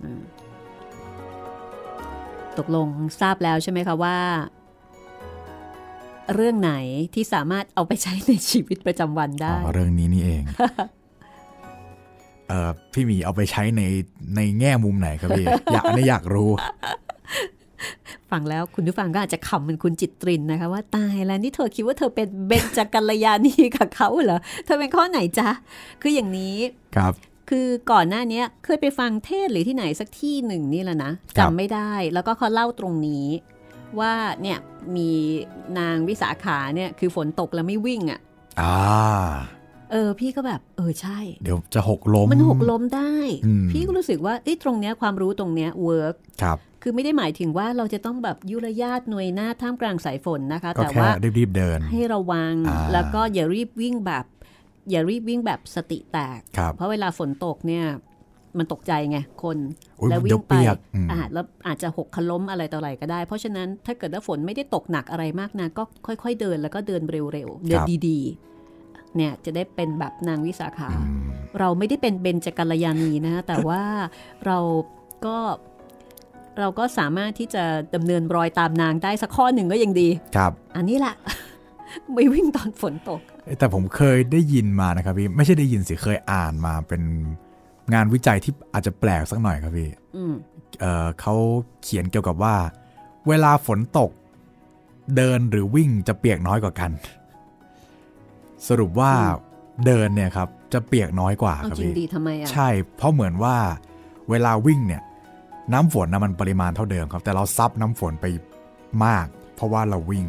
[2.58, 2.88] ตกลง
[3.22, 4.18] ทราบแล้วใช่ไหมคะว่า
[6.36, 6.74] เรื่องไหน
[7.14, 10.70] ที่สามารถเอาไปใช้ในชีวิตประจำวันอ๋ได้อเรื่องนี้นี่เองเอ่อ
[12.94, 13.82] พี่หมีเอาไปใช้ใน
[14.36, 16.50] ในแง่มุมไหนครับพี่ อยากอันนี้อยากรู้
[18.32, 25.50] ฟังแล้วคุณผู้ฟังก็อาจจะขำเหมือนคุณจิตรินนะคะว่าตายแล้วนี่เธอคิดว่าเธอเป็นเบญจกัลยาณีกับเขาเหรอเธอเป็นข้อไหนจ๊ะ
[26.02, 26.56] คืออย่างนี้
[26.96, 27.14] ครับ
[27.50, 33.26] คือก่อนหน้าเนี้ยเคยไปฟังเทศน์หรือที่ไหนสักที่หนึ่งนี่แหละนะครัจำบไม่ได้แล้วก็เขาเล่าตรงนี้
[34.00, 34.58] ว่าเนี่ย
[34.96, 35.10] มี
[35.80, 38.20] นางวิสาขาเนี่ยคือฝนตกแล้วไม่วิ่งอะ่ะ
[38.62, 38.76] อ่า
[39.92, 43.14] เออพี่ก็แบบเออใช่ เดี๋ยวจะหกล้มมันหกล้มได้
[43.46, 54.26] อืมพี่ก็รู้สึกว่าเอ้ยตรงเนี้ยความรู้ตรงเนี้ยเวิร์กครับคือไม่ได้หมายถึงว่าเราจะต้องแบบยุรยาตหน่วยหน้าท่ามกลางสายฝนนะคะก็แต่แค่ว่ารีบๆเดิน ให้ระวังอ่าแล้วก็อย่ารีบวิ่งแบบ
[54.90, 57.86] อย่ารีบวิ่งแบบสติแตกครับเพราะเวลาฝนตกเนี่ย
[58.58, 59.58] มันตกใจไงคน
[60.00, 68.57] อุ๊ยแล้วเดี๋วิ่ยวงไปเปียกอืมอ่าแล้วอาจจะหกขล้มอะไรต่ออะไรก็ได้ เพราะฉะนั้นถ้าเกิดว่าฝนไม่ได้ตกหนักอะไรมากนะก็ค่อย ๆ เดินแล้วก็เดินเร็วๆเดินดีๆ
[69.16, 71.26] เนี่ยจะได้เป็นแบบนางวิสาขาอืม
[71.60, 73.82] เราไม่ได้เป็นเบญจกัลยาณีนะ แต่ว่า
[74.46, 74.58] เรา
[75.26, 75.38] ก็
[76.60, 77.64] เราก็สามารถที่จะ
[77.96, 81.16] ดำเนินรอยตามนางได้สักข้อหนึ่งก็ยังดีครับ อันนี้แหละ
[82.14, 87.02] ไม่วิ่งตอนฝนตกเอ้ยแต่ผมเคยได้ยินมานะครับพี่ไม่ใช่ได้ยินสิเคยอ่านมาเป็น
[87.94, 90.34] งานวิจัยที่อาจจะแปลกสักหน่อยครับพี่อืม
[90.80, 91.36] เอ่อเขา
[91.82, 92.56] เขียนเกี่ยวกับว่า
[93.28, 94.12] เวลาฝนตก
[95.16, 96.92] เดินหรือวิ่งจะเปียกน้อยกว่ากัน
[98.68, 99.12] สรุปว่า
[99.86, 103.56] เดินเนี่ยครับจะเปียกน้อยกว่าเอาครับจริงพี่ดีทำไมอะใช่ เพราะเหมือนว่า
[104.30, 105.02] เวลาวิ่งเนี่ย
[105.74, 108.26] น้ำฝนนะมันปริมาณเท่าเดิมครับ แต่เราซับน้ำฝนไป
[109.06, 110.26] มาก เพราะว่าเราวิ่ง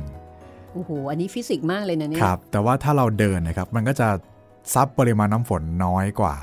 [0.72, 4.08] โอ้โหอันนี้ฟิสิกส์มากเลยนะเนี่ยครับแต่ว่าถ้าเราเดินนะครับ มันก็จะ
[4.74, 6.34] ซับปริมาณน้ำฝนน้อยกว่า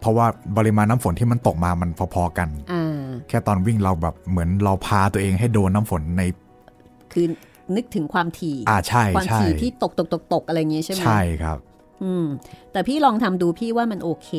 [0.00, 6.22] เพราะว่าปริมาณน้ำฝนที่มันตกมามันพอๆกันอ่าแค่ตอนวิ่งเราแบบเหมือนเราพาตัวเองให้โดนน้ำฝนใน
[7.12, 7.26] คือ
[7.76, 11.58] นึกถึงความถี่อ่าใช่ความใช่ถี่ที่ตกตกตกตกอะไรอย่างงี้ใช่ไหมใช่ครับ
[12.02, 12.26] อืม
[12.72, 14.30] แต่พี่ลองทำดูพี่ว่ามันโอเค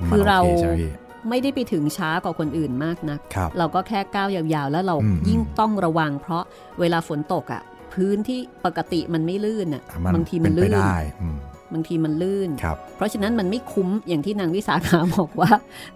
[0.00, 0.90] มันคือเราโใช่ไหมพี่
[1.28, 6.42] ไม่ได้ไปถึงช้ากว่าคนอื่นมากนักครับเราก็แค่ก้าวยาวๆ แล้วเราอืมยิ่งต้องระวัง เพราะ
[6.80, 11.36] เวลาฝนตกอะ่ะ พื้นที่ปกติมันไม่ลื่นอะ่ะมันบางทีเป็มันนไปลื่นได้อืม
[11.72, 15.50] บางทีมันลื่นครับเพราะฉะนั้นมันไม่คุ้มอย่างที่นางวิสาขาบอกว่า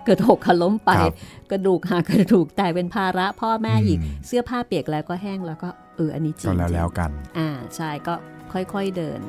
[0.05, 1.15] เกิดหกขล้มไปครับ
[1.51, 8.15] กระดูกหักกระดูกแตกเป็นภาระพ่อแม่อีกอืมเสื้อผ้าเปียกแล้วก็แห้งแล้วก็เอออันนี้จริงก็แล้วแล้วกัน อ่าใช่ก็
[8.53, 9.21] ค่อยๆเดิน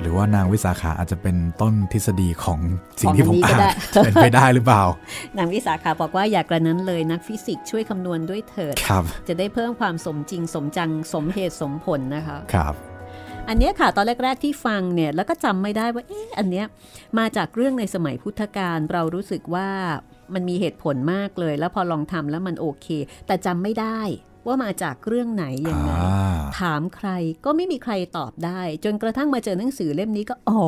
[0.00, 2.60] หรือว่านางวิสาขาอาจจะเป็นต้นทฤษฎีของ
[3.00, 3.60] สิ่งที่ผมอ่าน
[4.04, 4.82] เป็นไปได้หรือเปล่า
[5.38, 12.74] นางวิสาขาบอกว่าอยากกระนั้นเลยนักฟิสิกส์ช่วยคำนวณด้วยเถิดครับจะได้เพิ่มความสมจริงสมจังสมเหตุสมผลนะคะครับ
[13.48, 16.66] อันเนี้ยค่ะตอนแรก ๆที่ฟังเนี่ยแล้วก็จำไม่ได้ว่าเอ๊ะอันเนี้ย
[17.18, 19.68] มาจากเรื่องในสมัยพุทธกาลเรารู้สึกว่า
[20.34, 22.86] มันมีเหตุผลมากเลย แล้วพอลองทำแล้วมันโอเค
[23.26, 24.00] แต่จำไม่ได้
[24.46, 27.08] ว่ามาจากเรื่องไหนยังไงอ่าถามใคร
[27.44, 30.64] ก็ไม่มีใครตอบได้ จนกระทั่งมาเจอหนังสือเล่มนี้ก็อ๋อ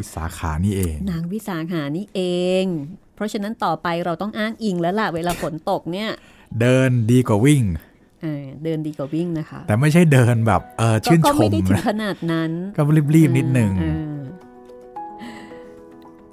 [0.00, 2.20] วิสาขานี่เอง นางวิสาขานี่เอ
[2.62, 2.64] ง
[3.14, 6.10] เพราะฉะนั้นต่อไปเราต้องอ้างอิงแล้วล่ะเวลาฝนตกเนี่ย
[6.60, 7.62] เดินดีกว่าวิ่ง
[8.24, 12.82] เออเดินดีกว่าวิ่งนะคะ แต่ไม่ใช่เดินแบบเออชื่นก็ชไม่มได้ถึงนะขนาดนั้น ก็
[13.16, 14.18] รีบๆนิดหนึ่งเออ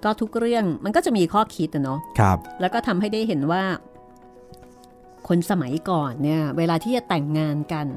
[0.03, 3.63] ก็ทุกเรื่องมันก็จะมีข้อคิดอะเนาะครับ แล้วก็ทำให้ได้เห็นว่า
[5.27, 7.87] คนสมัยก่อนเนี่ย เวลาที่จะแต่งงานกัน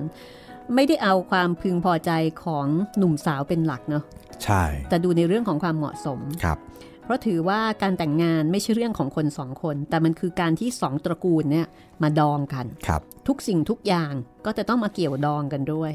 [0.75, 2.11] ไม่ได้เอาความพึงพอใจ
[2.45, 2.67] ของ
[2.99, 4.05] หนุ่มสาวเป็นหลักเนาะ
[4.45, 6.59] ใช่ แต่ดูในเรื่องของความเหมาะสมครับ
[7.05, 11.67] เพราะถือว่าการแต่งงานไม่ใช่เรื่องของคนสองคน แต่มันคือการที่สองตระกูลเนี่ย
[12.03, 14.13] มาดองกันครับ ทุกสิ่งทุกอย่าง
[14.47, 15.93] ก็จะต้องมาเกี่ยวดองกันด้วย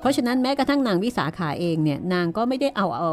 [0.00, 3.10] เพราะฉะนั้นแม้กระทั่งนางวิสาขาเองเนี่ยนางก็ไม่ได้เอาเอา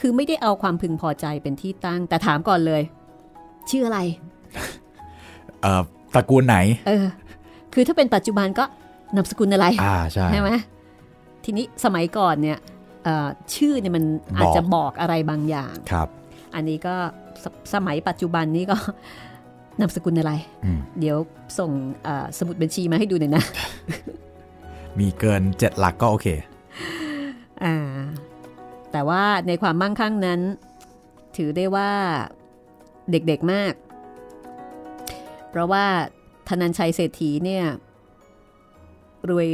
[0.00, 2.82] คือไม่ได้เอาความพึงพอใจเป็นที่ตั้ง แต่ถามก่อนเลย
[3.70, 4.00] ชื่ออะไร
[5.62, 5.82] เอ่อ
[6.14, 6.56] ตระกูลไหน
[6.86, 7.06] เออ
[7.72, 8.64] คือถ้าเป็นปัจจุบันก็
[9.14, 10.50] นามสกุลอะไรอ่าใช่ใช่ไหม
[11.44, 12.58] ทีนี้สมัยก่อนเนี่ย
[13.04, 14.04] เอ่อชื่อเนี่ยมัน
[14.36, 16.08] อาจจะบอกอะไรบางอย่างครับ
[16.56, 16.94] อันนี้ก็
[17.44, 18.76] สสมัยปัจจุบันนี้ก็
[19.80, 20.32] นามสกุลอะไร
[20.64, 21.16] อืมเดี๋ยว
[21.58, 21.70] ส่ง
[22.04, 23.44] เอ่อสมุดบัญชีมาให้ดูหน่อยนะ
[24.98, 26.26] มีเกินเจ็ดหลักก็โอเค
[27.64, 27.76] อ่า
[28.92, 30.40] แต่ว่าในความมั่งคั่งนั้น
[31.36, 31.90] ถือได้ว่า
[33.10, 33.72] เด็กๆมาก
[35.50, 35.84] เพราะว่า
[36.48, 37.64] ธนันชัยเศรษฐีเนี่ย
[39.30, 39.48] รวย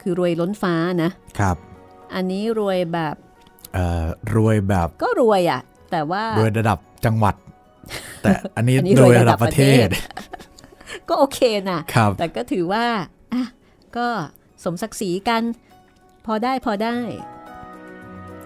[0.00, 1.56] คือรวยล้นฟ้านะครับ
[2.14, 3.14] อันนี้รวยแบบ
[3.74, 7.34] เอ่อรวยแบบก็รวยอะ่ะ แต่ว่ารวยระดับจังหวัด
[8.22, 11.38] แต่อันนี้อันนี้รรววยยระระดัดับบประเทศประเทก็โอเค
[11.70, 12.84] นะครับแต่ก็ถือว่า
[13.32, 13.44] อะ
[13.96, 14.06] ก็
[14.64, 15.42] สมศักดิ์ศรีกัน
[16.26, 16.96] พอได้พอได้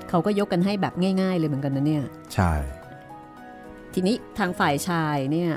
[0.09, 2.53] เขาก็ยกกันให้แบบง่าย ๆ เลยเหมือนกันนะเนี่ย ใช่
[3.95, 5.51] ทีนี้ทางฝ่ายชายเนี่ย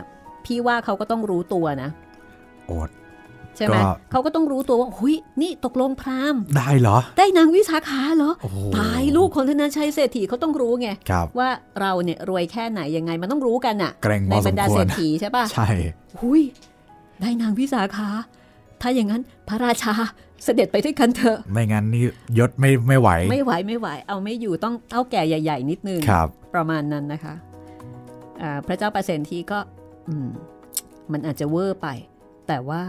[0.46, 1.90] พี่ว่าเขาก็ต้องรู้ตัวนะ
[2.68, 2.90] โอด
[3.58, 15.68] ใช่ไหมก็เขาก็ต้องรู้ตัวว่าหุยนี่ตกลงพราหมณ์ได้เหรอ ได้นางวิสาขาเหรอโอ้โหตายลูกของธนาชัยเศรษฐีเขาต้องรู้ไงครับว่าเราเนี่ยรวยแค่ไหนยังไงมันต้องรู้กันอะเกรงพในอบรสรมดาควเศรรษฐีใช่ปะใช่
[16.22, 16.42] หุย
[17.22, 18.10] ได้นางวิสาขา
[18.82, 19.94] ถ้าอย่างนั้นพระราชา
[20.44, 22.04] เสด็จไปด้วยกันเถอะไม่งั้นนี่
[22.38, 27.36] ยศไม่ไม่ไหว ไม่ไหวไม่ไหว เอาไม่อยู่ต้องเต้าแก่ใหญ่ ๆ นิดนึงครับประมาณนั้นนะคะ
[28.42, 29.60] อ่าพระเจ้าประเสนทีก็
[30.08, 30.28] อืม
[31.12, 31.88] มันอาจจะเวอร์ไป
[32.48, 32.84] แต่ว่า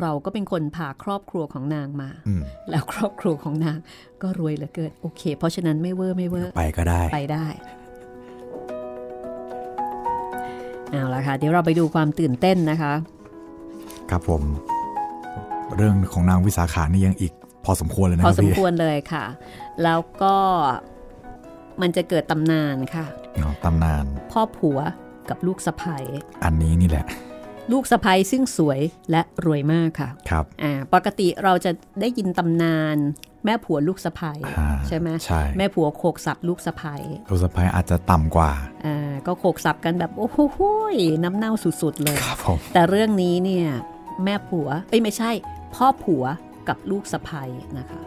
[0.00, 3.78] เราก็เป็นคนพาครอบครัวของนางมาอืมแล้วครอบครัวของนาง
[4.22, 7.46] ก็รวยเหลือเกินโอเค เพราะฉะนั้นไม่เวอร์ไม่เวอร์ไปก็ได้ไปได้
[10.90, 12.92] เอาละค่ะ เดี๋ยวเราไปดูความตื่นเต้นนะคะ
[14.10, 14.42] ครับผม
[15.76, 17.32] เรื่องของนางวิสาขานี่ยังอีก
[17.64, 19.24] พอสมควรเลยนะพคอรับสมพี่ควรเลยค่ะ
[19.82, 20.36] แล้วก็
[21.80, 23.06] มันจะเกิดตำนานค่ะ
[23.42, 24.78] อ๋อตำนาน พ่อผัว
[25.28, 25.96] กับลูกสะใภ้
[26.44, 27.06] อันนี้นี่แหละ
[27.72, 28.80] ลูกสะใภ้ซึ่งสวย
[29.10, 32.96] และรวยมากค่ะ ครับ อ่า ปกติเราจะได้ยินตำนาน
[33.44, 36.94] แม่ผัวลูกสะใภ้อ่าใช่ไหมใช่แม่ผัวโขกสับลูกสะใภ้
[37.30, 38.50] ลูกสะพ้ายอาจจะต่ำกว่า
[38.86, 40.60] อ่าก็โขกสับกันแบบโอ้โห
[40.94, 41.52] ยน้ำเน่า
[41.82, 43.66] สุดๆเลยครับผมแต่เรื่องนี้เนี่ย
[44.24, 45.30] แม่ผัวเอ้ยไม่ใช่
[45.74, 46.24] พ่อผัว
[46.68, 47.42] กับลูกสะใภ้
[47.78, 48.00] นะคะ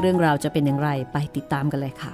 [0.00, 2.12] เรื่องราวจะเป็นอย่างไรไปติดตามกันเลยค่ะ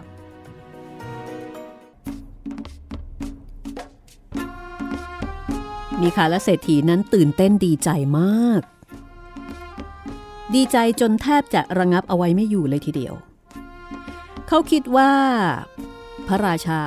[6.02, 7.88] มีคาและเศรษฐีนั้นตื่นเต้นดีใจ
[8.18, 8.62] มาก
[10.54, 13.14] ดีใจจนแทบจะระงับเอาไว้ไม่อยู่เลยทีเดียว
[14.48, 15.12] เขาคิดว่า
[16.26, 16.82] พระราชา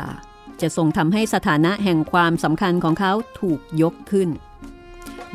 [0.61, 4.29] จะทรงทำให้สถานะแห่งความสำคัญของเขาถูกยกขึ้น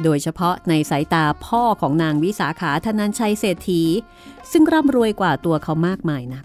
[0.02, 3.82] โดยเฉพาะในสายตาพ่อของนางวิสาขาธนันชัยเศรษฐี
[4.52, 6.44] ซึ่งร่ำรวยกว่าตัวเขามากมายนัก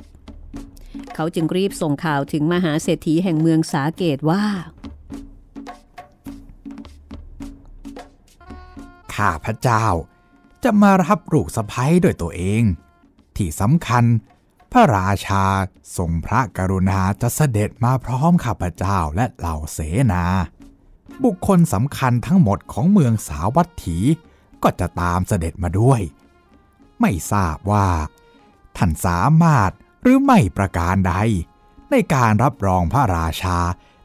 [1.16, 4.44] เขาจึงรีบส่งข่าวถึงมหาเศรษฐีแห่งเมืองสาเกตว่า
[9.16, 9.86] ข้าพระเจ้า
[10.64, 12.64] จะมารับลูกสะพ้ยด้วยตัวเอง
[13.36, 14.04] ที่สำคัญ
[14.72, 15.46] พระราชา
[15.98, 19.80] ทรงพระกรุณาจะเสด็จมาพร้อมข้าพเจ้าและเหล่าเส
[20.12, 20.24] นา
[21.24, 23.98] บุคคลสำคัญทั้งหมดของเมืองสาวัตถี
[24.64, 26.02] ก็จะตามเสด็จมาด้วย
[27.02, 27.88] ไม่ทราบว่า
[28.78, 31.14] ท่านสามารถหรือไม่ประการใด
[31.92, 33.58] ในการรับรองพระราชา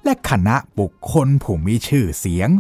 [0.05, 2.51] และคณะบุคคลผู้มีชื่อเสียง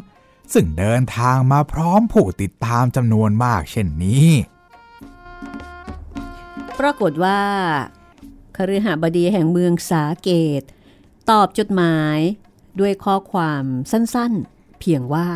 [0.52, 4.28] ซึ่งเดินทางมาพร้อมผู้ติดตามจำนวนมากเช่นนี้
[6.78, 7.40] ปรากฏว่า
[8.56, 10.30] ขฤหบดีแห่งเมืองสาเก
[10.60, 10.62] ต
[11.30, 12.18] ตอบจดหมาย
[12.80, 15.28] ด้วยข้อความสั้นๆ เพียงว่า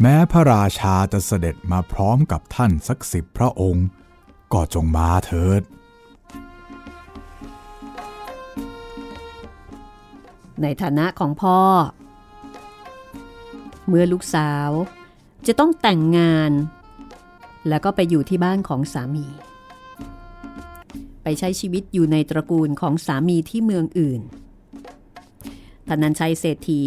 [0.00, 3.86] แม้พระราชาจะเสด็จมาพร้อมกับท่านสักสิบพระองค์
[4.52, 5.62] ก็จงมาเถิด
[10.62, 11.58] ในฐานะของพ่อ
[13.88, 14.70] เมื่อลูกสาว
[15.46, 16.52] จะต้องแต่งงาน
[17.68, 19.26] แล้วก็ไปอยู่ที่บ้านของสามี
[21.22, 24.20] ไปใช้ชีวิตอยู่ในตระกูลของสามีที่เมืองอื่น
[25.88, 26.82] ธนันชัยเศรษฐี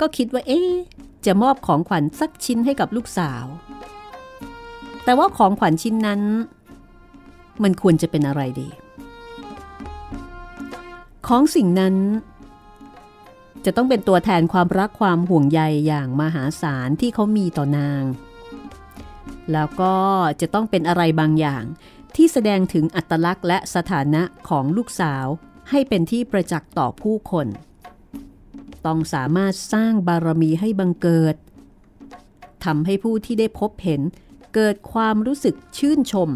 [0.00, 0.60] ก็คิดว่าเอ๊
[1.26, 3.44] จะมอบของขวัญสักชิ้นให้กับลูกสาว
[5.04, 6.20] แต่ว่าของขวัญชิ้นนั้น
[7.62, 8.68] มันควรจะเป็นอะไรดี
[11.26, 11.94] ของสิ่งนั้น
[13.64, 18.02] จะต้องเป็นตัวแทนความรักความห่วงใยอย่างมหาศาลที่เขามีต่อนาง
[19.52, 19.96] แล้วก็
[20.40, 21.64] จะต้องเป็นอะไรบางอย่าง
[22.16, 25.26] ที่แสดงถึงอัตลักษณ์และสถานะของลูกสาว
[25.70, 27.46] ให้เป็นที่ประจักษ์ต่อผู้คน
[28.86, 31.36] ต้องสามารถสร้างบารมีให้บังเกิด
[32.64, 34.00] ทำให้ผู้ที่ได้พบเห็น
[34.54, 36.30] เกิดความรู้สึกชื่นชม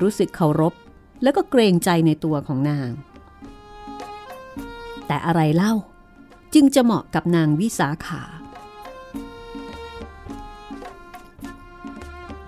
[0.00, 0.74] รู้สึกเคารพ
[1.22, 2.90] แล้วก็เกรงใจในตัวของนาง
[5.06, 5.72] แต่อะไรเล่า
[6.54, 8.22] จึงจะเหมาะกับนางวิสาขา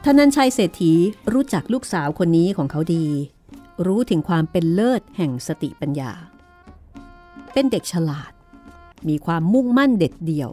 [0.04, 0.92] ธนันชัยเศรษฐี
[1.32, 3.06] รู้จักลูกสาวคนนี้ของเขาดี
[3.86, 6.12] รู้ถึงความเป็นเลิศแห่งสติปัญญา
[7.52, 8.32] เป็นเด็กฉลาด
[9.08, 10.50] มีความมุ่งมั่นเด็ดเดี่ยว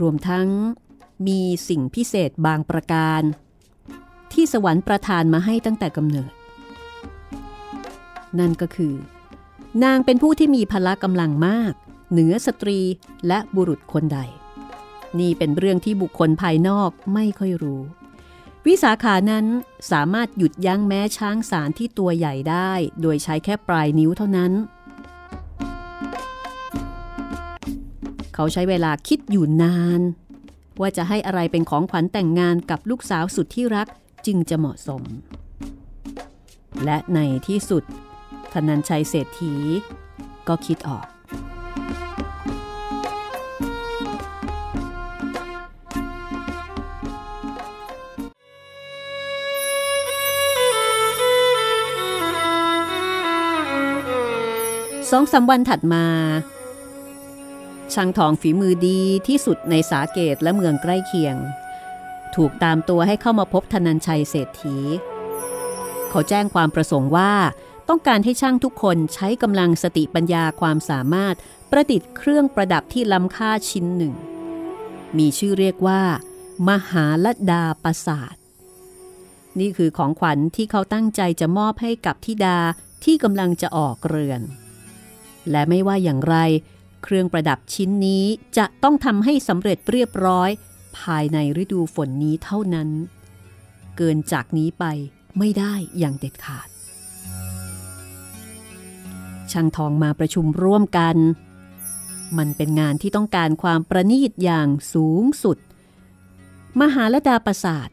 [0.00, 0.48] รวมทั้ง
[1.26, 3.22] มีสิ่งพิเศษบางประการ
[4.32, 6.32] ที่สวรรค์ประทานมาให้ตั้งแต่กำเนิด
[8.38, 8.94] นั่นก็คือ
[9.84, 11.72] นางเป็นผู้ที่มีพละกำลังมาก
[12.12, 12.80] เหนือสตรี
[13.26, 14.18] และบุรุษคนใด
[15.18, 17.82] นี่เป็นเรื่องที่บุคคลภายนอกไม่ค่อยรู้
[18.66, 19.46] วิสาขานั้น
[19.90, 22.72] สามารถหยุดยั้งแม้ช้างสารที่ตัวใหญ่ได้
[23.02, 24.52] โดยใช้แค่ปลายนิ้วเท่านั้น
[28.34, 30.00] เขาใช้เวลาคิดอยู่นาน
[30.80, 33.86] ว่าจะให้อะไรเป็นของขวัญแต่งงานกับลูกสาวสุดที่รัก
[34.26, 35.02] จึงจะเหมาะสม
[36.84, 37.18] และใน
[37.48, 37.84] ที่สุด
[38.56, 39.54] ธนันชัยเศรษฐี
[40.48, 41.06] ก็คิดออก
[55.10, 56.06] สองสาวันถัดมา
[57.94, 61.36] ช่างทองฝีมือดีที่สุดในสาเกตและเมืองใกล้เคียง
[62.34, 64.76] ถูกตามตัวให้เข้ามาพบธนันชัยเศรษฐี
[66.10, 67.32] เขาแจ้งความประสงค์ว่า
[67.88, 71.34] ต้องการให้ช่างทุกคนใช้กำลังสติปัญญาความสามารถ
[71.70, 74.14] ประดิษฐ์เครื่องประดับที่ล้ำค่าชิ้นหนึ่ง
[75.18, 76.02] มีชื่อเรียกว่า
[76.68, 78.34] มหาลดาประสาท
[79.58, 82.58] นี่คือของขวัญที่เขาตั้งใจจะมอบให้กับทิดา
[83.04, 84.40] ที่กำลังจะออกเรือน
[85.50, 86.36] และไม่ว่าอย่างไร
[87.04, 88.24] เครื่องประดับชิ้นนี้
[88.58, 90.50] จะต้องทำให้สำเร็จเรียบร้อย
[90.98, 92.88] ภายในฤดูฝนนี้เท่านั้น
[93.96, 94.84] เกินจากนี้ไป
[95.38, 96.68] ไม่ได้อย่างเด็ดขาด
[99.52, 101.16] ช่างทองมาประชุมร่วมกัน
[102.38, 105.58] มันเป็นงานที่ต้องการความประณีตอย่างสูงสุด
[106.80, 107.88] มหาลดาประสาท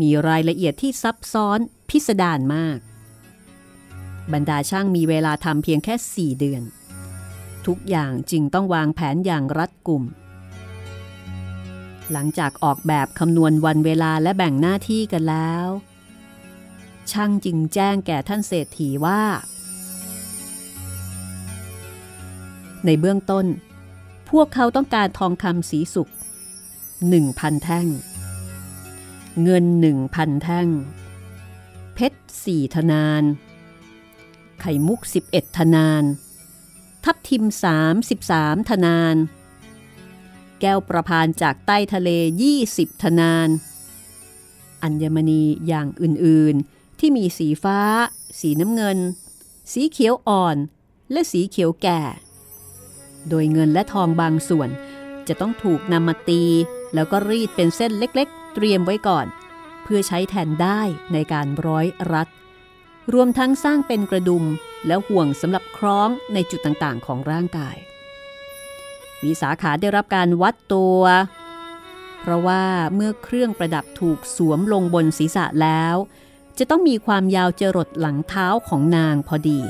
[0.00, 2.78] มีรายละเอียดที่ซับซ้อนพิสดารมาก
[4.32, 5.94] บรรดาช่างมีเวลาทำเพียงแค่
[6.34, 6.62] 4 เดือน
[7.66, 10.04] ทุกอย่างจึงต้องวางแผนอย่างรัดกุม
[12.12, 15.66] หลังจากออกแบบคำนวณวันเวลาและแบ่งหน้าที่กันแล้ว
[17.12, 19.22] ช่างจึงแจ้งแก่ท่านเศรษฐีว่า
[22.86, 23.46] ในเบื้องต้น
[24.30, 26.08] พวกเขาต้องการทองคำสีสุก
[27.08, 27.86] หนึ่งพันแท่ง
[29.42, 30.68] เงินหนึ่งพันแท่ง
[31.94, 33.22] เพชรสี่ธนาน
[34.60, 36.04] ไข่มุกสิบเอ็ดธนาน
[37.04, 37.44] ทับทิม
[38.06, 39.16] 33ทนาน
[40.60, 42.10] แก้วประพานจากใต้ทะเล
[42.56, 43.48] 20ทนาน
[44.82, 47.80] อัญมณีอย่างอื่นๆ ที่มีสีฟ้า
[48.40, 48.98] สีน้ำเงิน
[49.72, 50.56] สีเขียวอ่อน
[51.12, 52.00] และสีเขียวแก่
[53.28, 54.68] โดยเงินและทองบางส่วน
[55.28, 56.42] จะต้องถูกนำมาตี
[56.94, 59.26] แล้วก็รีดเป็นเส้นเล็กๆ เตรียมไว้ก่อน
[59.82, 60.80] เพื่อใช้แทนได้
[61.12, 62.28] ในการร้อยรัด
[63.12, 64.44] รวมทั้งสร้างเป็นกระดุม
[64.86, 67.76] และห่วงสำหรับคล้องในจุดต่างๆ ของร่างกาย
[69.22, 71.00] วิสาขาได้รับการวัดตัว
[72.20, 72.64] เพราะว่า
[72.94, 75.96] เมื่อเครื่องประดับถูกสวมลงบนศีรษะแล้ว
[76.58, 79.60] จะต้องมีความยาวจรดหลังเท้าของนางพอดี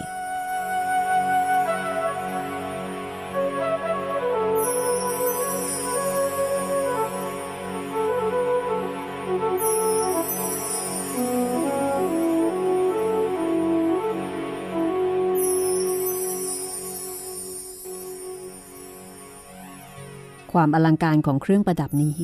[20.53, 22.17] ความอลังการของเครื่องประดับนี้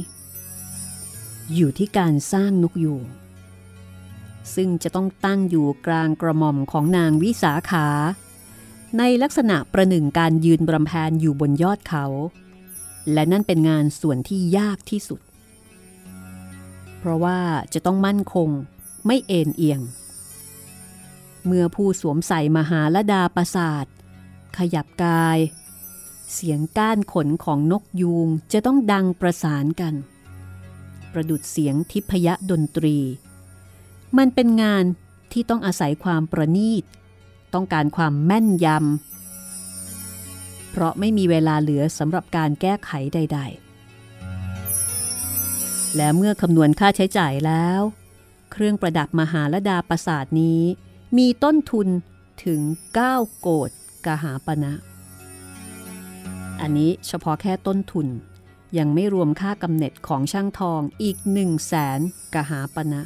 [1.54, 3.04] อยู่ที่การสร้างนกยูง
[4.54, 7.86] ซึ่งจะต้องตั้งอยู่กลางกระหม่อมของนางวิสาขา
[8.98, 12.04] ในลักษณะประหนึ่งการยืนบรำแพนอยู่บนยอดเขา
[13.12, 15.20] และนั่นเป็นงานส่วนที่ยากที่สุด
[16.98, 17.38] เพราะว่า
[17.72, 18.48] จะต้องมั่นคง
[19.06, 19.80] ไม่เอ็นเอียง
[21.46, 23.86] เมื่อผู้สวมใส่มหาลดาประสาท
[24.58, 25.38] ขยับกาย
[26.32, 29.94] เสียงก้านขนของนกยูงจะต้องดังประสานกัน
[31.12, 32.98] ประดุดเสียงทิพยดนตรี
[34.18, 34.84] มันเป็นงาน
[35.32, 36.84] ที่ต้องอาศัยความประณีต
[37.54, 43.38] ต้องการความแม่นยำ เพราะไม่มีเวลาเหลือสำหรับการแก้ไขใด
[44.28, 47.80] ๆ และเมื่อคำนวณค่าใช้จ่ายแล้ว
[48.52, 50.62] เครื่องประดับมหาลดาประสาทนี้
[51.18, 51.88] มีต้นทุน
[52.44, 52.60] ถึง
[53.00, 53.70] 9 โกด
[54.06, 54.72] กหาปณะ
[56.60, 58.08] อันนี้เฉพาะแค่ต้นทุน
[58.78, 62.00] ยังไม่รวมค่ากำเนิดของช่างทองอีก1 0 0 0 0แสน
[62.34, 63.02] กหาปณะ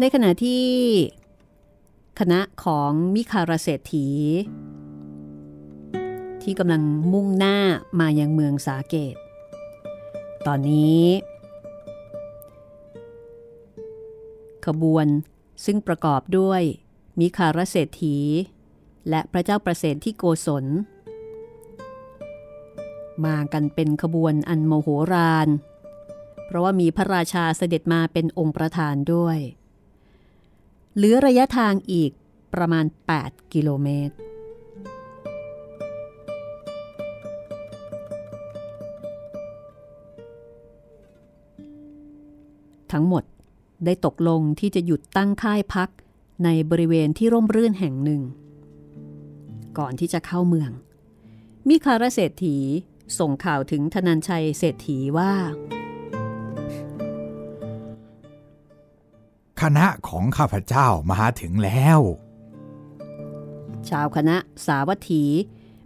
[0.00, 0.64] ในขณะที่
[2.18, 4.08] คณะของมิคาราเศรษฐี
[6.42, 6.82] ที่กำลัง
[7.12, 7.56] มุ่งหน้า
[8.00, 9.16] มายังเมืองสาเกต
[10.46, 11.04] ตอนนี้
[14.66, 15.06] ขบวน
[15.64, 16.62] ซึ่งประกอบด้วย
[17.18, 18.18] มิคาราเศรษฐี
[19.08, 20.64] และพระเจ้าประเสฐที่โกศล
[23.24, 25.48] มากันเป็นขบวนอันโมโหราน
[26.46, 29.38] เพราะว่ามีพระราชาเสด็จมาเป็นองค์ประธานด้วย
[31.00, 32.10] เหลือระยะทางอีก
[32.54, 32.84] ประมาณ
[33.18, 34.14] 8 กิโลเมตร
[42.92, 43.24] ทั้งหมด
[43.84, 45.88] ได้ตกลงที่จะหยุดตั้งค่ายพัก
[46.44, 48.22] ในบริเวณที่ร่มรื่นแห่งหนึ่ง
[49.78, 50.70] ก่อนที่จะเข้าเมือง
[51.68, 52.56] มิคาราเศรษฐี
[53.18, 55.32] ส่งข่าวถึงธนัญชัยเศรษฐีว่า
[59.62, 62.00] คณะของข้าพเจ้ามาถึงแล้ว
[63.88, 64.36] ชาวคณะ
[64.66, 65.24] สาวัตถี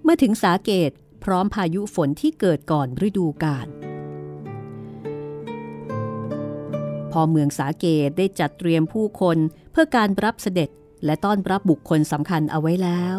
[0.02, 0.90] เมื่อถึงสาเกต
[1.24, 3.66] พร้อมพายุฝนที่เกิดก่อนฤดูกาล
[7.12, 9.38] พอเมืองสาเกตได้จัดเตรียมผู้คน
[9.72, 10.70] เพื่อการรับเสด็จ
[11.04, 13.16] และต้อนรับบุคคลสำคัญเอาไว้แล้ว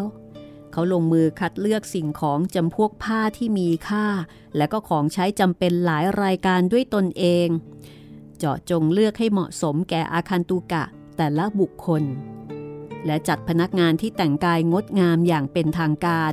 [0.72, 4.06] เขาลงมือคัดเลือกสิ่งของจำพวกผ้าที่มีค่า
[4.56, 7.48] และก็ของใช้จำเป็นหลายรายการด้วยตนเอง
[8.38, 10.84] เจาะจงเลือกให้เหมาะสมแก่อาคันตุกะ
[11.16, 12.02] แต่ละบุคคล
[13.06, 16.32] และจัดพนักงานที่แต่งกายงดงามอย่างเป็นทางการ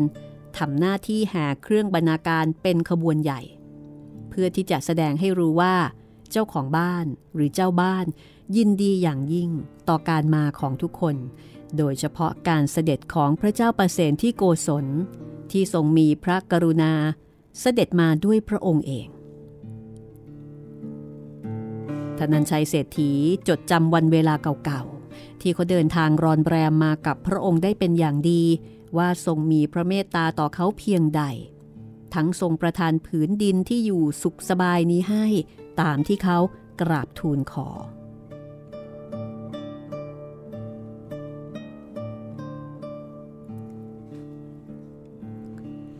[0.58, 3.42] ทำหน้าที่แห่เครื่องบรรณาการเป็นขบวนใหญ่
[4.30, 5.76] เพื่อที่จะแสดงให้รู้ว่า
[6.32, 8.06] เจ้าของบ้านหรือเจ้าบ้าน
[8.56, 9.50] ยินดีอย่างยิ่ง
[9.90, 11.16] ต่อการมาของทุกคน
[11.78, 14.86] โดยเฉพาะการเสด็จของพระเจ้าประเสนที่โกศล
[15.52, 16.94] ที่ทรงมีพระกรุณา
[17.60, 19.08] เสด็จมาด้วยพระองค์เอง
[22.22, 23.12] ธนัญชัยเศรษฐี
[23.48, 24.34] จดจำวันเวลา
[24.66, 28.44] เก่าๆ ที่เขาเดินทางรอนแรมมากับพระองค์ได้เป็นอย่างดี
[28.98, 31.24] ว่าทรงมีพระเมตตาต่อเขาเพียงใด
[32.14, 35.26] ทั้งทรงประทานผืนดินที่อยู่สุขสบายนี้ให้
[35.82, 36.38] ตามที่เขา
[36.82, 37.70] กราบทูลขอ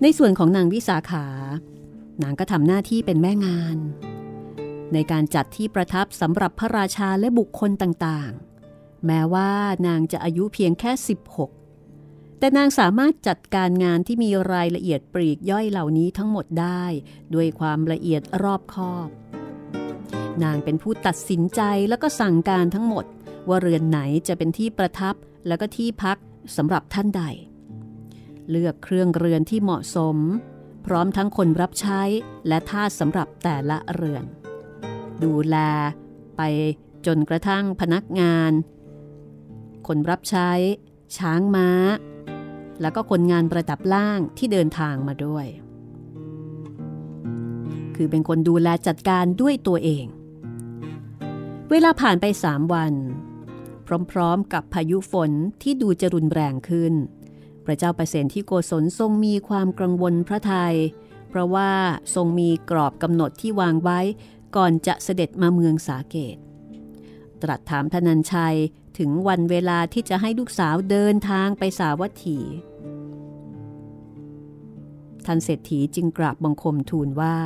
[0.02, 1.26] ในส่วนของนางวิสาขา
[2.24, 3.78] นางก็ทำหน้าที่เป็นแม่งาน
[4.94, 9.52] ในการจัดที่ประทับสำหรับพระราชาและบุคคลต่างๆ แม้ว่า
[9.88, 10.92] นางจะอายุเพียงแค่
[11.66, 16.84] 16 แต่นางสามารถจัดการงานที่มีรายละเอียดปรีกย่อยเหล่านี้ทั้งหมดได้
[17.34, 19.08] ด้วยความละเอียดรอบคอบ
[20.44, 23.06] นางเป็นผู้ตัดสินใจแล้วก็สั่งการทั้งหมด
[23.48, 25.16] ว่าเรือนไหนจะเป็นที่ประทับ
[25.48, 26.18] แล้วก็ที่พัก
[26.56, 27.24] สำหรับท่านใด
[28.50, 30.18] เลือกเครื่องเรือนที่เหมาะสม
[30.86, 32.02] พร้อมทั้งคนรับใช้
[32.48, 34.24] และท่าสำหรับแต่ละเรือน
[35.24, 35.58] ดูแล
[36.38, 36.42] ไป
[37.06, 38.52] จนกระทั่งพนักงาน
[39.88, 40.50] คนรับใช้
[41.18, 41.70] ช้างม้า
[42.82, 45.46] แล้วก็คนงานประดับล่างที่เดินทางมาด้วย
[47.96, 50.06] คือเป็นคนดูแลจัดการด้วยตัวเอง
[51.70, 52.94] เวลาผ่านไปสามวัน
[54.12, 56.94] พร้อมๆกับพายุฝนที่ดูจะรุนแรงขึ้น
[57.66, 60.76] พระเจ้าประเสนที่โกศลทรงมีความกังวลพระทัย
[61.30, 61.72] เพราะว่า
[62.16, 64.00] ทรงมีกรอบกำหนดที่วางไว้
[64.56, 66.38] ก่อนจะเสด็จมาเมืองสาเกต
[67.42, 68.58] ตรัสถามธนัญชัย
[68.98, 72.40] ถึงวันเวลาที่จะให้ลูกสาวเดินทางไปสาวัตถี
[75.26, 77.38] ท่านเศรษฐีจึงกราบบังคมทูลว่า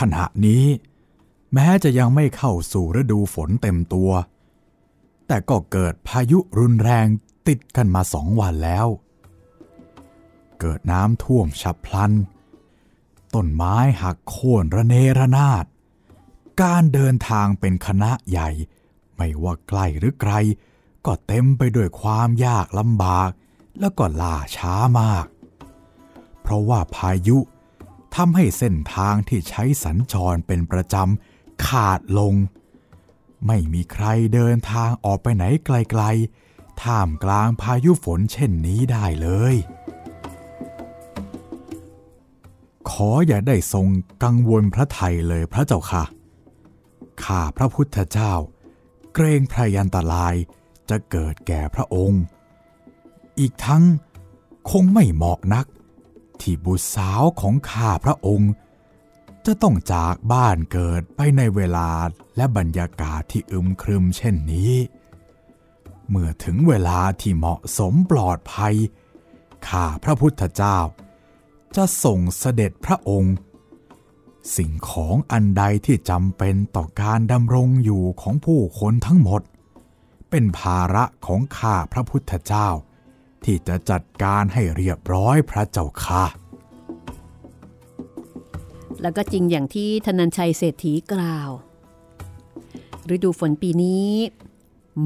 [0.00, 0.64] ขณะนี้
[1.54, 4.10] แม้จะยังไม่เข้าสู่ฤดูฝนเต็มตัว
[5.26, 7.06] แต่ก็เกิดพายุรุนแรง
[7.48, 8.86] ติดกันมาสองวันแล้ว
[10.60, 12.12] เกิดน้ำท่วมฉับพลัน
[13.34, 15.64] ต้นไม้หักโค่นระเนระนาด
[16.62, 18.50] การเดินทางเป็นคณะใหญ่
[19.16, 20.32] ไม่ว่าใกล้หรือไกล
[21.06, 23.30] ก็เต็มไปด้วยความยากลำบาก
[23.80, 25.26] แล้วก็ล่าช้ามาก
[26.42, 27.38] เพราะว่าพายุ
[28.14, 32.34] ทำให้เส้นทางที่ใช้สัญจรเป็นประจำขาดลง
[33.46, 39.54] ไม่มีใครเดินทางออกไปไหนไกลๆ ท่ามกลางพายุฝนเช่นนี้ได้เลย
[42.94, 43.86] ขออย่าได้ทรง
[44.24, 46.04] กังวลพระไทยเลยพระเจ้าค่ะ
[47.24, 48.32] ข้าพระพุทธเจ้า
[49.14, 50.34] เกรงพระยันตราย
[50.90, 52.22] จะเกิดแก่พระองค์
[53.38, 53.84] อีกทั้ง
[54.70, 55.66] คงไม่เหมาะนัก
[56.40, 58.52] ที่บุตรสาวของข้าพระองค์
[59.46, 61.90] จะต้องจากบ้านเกิดไปในเวลา
[62.36, 64.72] และบรรยากาศที่อึมครึมเช่นนี้
[66.08, 68.74] เมื่อถึงเวลาที่เหมาะสมปลอดภัย
[69.68, 70.78] ข้าพระพุทธเจ้า
[71.76, 73.36] จะส่งเสด็จพระองค์
[74.56, 79.42] สิ่งของอันใดที่จำเป็นต่อการดำรงอยู่ของผู้คนทั้งหมด
[80.30, 82.68] เป็นภาระของข้าพระพุทธเจ้า
[83.44, 86.24] ที่จะจัดการให้เรียบร้อยพระเจ้าค่ะ
[89.02, 91.50] แล้วก็จริงอย่างที่ธนัญชัยเศรษฐีกล่าว
[93.14, 94.08] ฤดูฝนปีนี้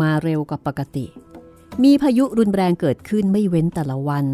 [0.01, 1.07] มาเร็วกว่าปกติ
[1.85, 4.25] มีพายุรุนแรงเกิดขึ้นไม่เว้นแต่ละวัน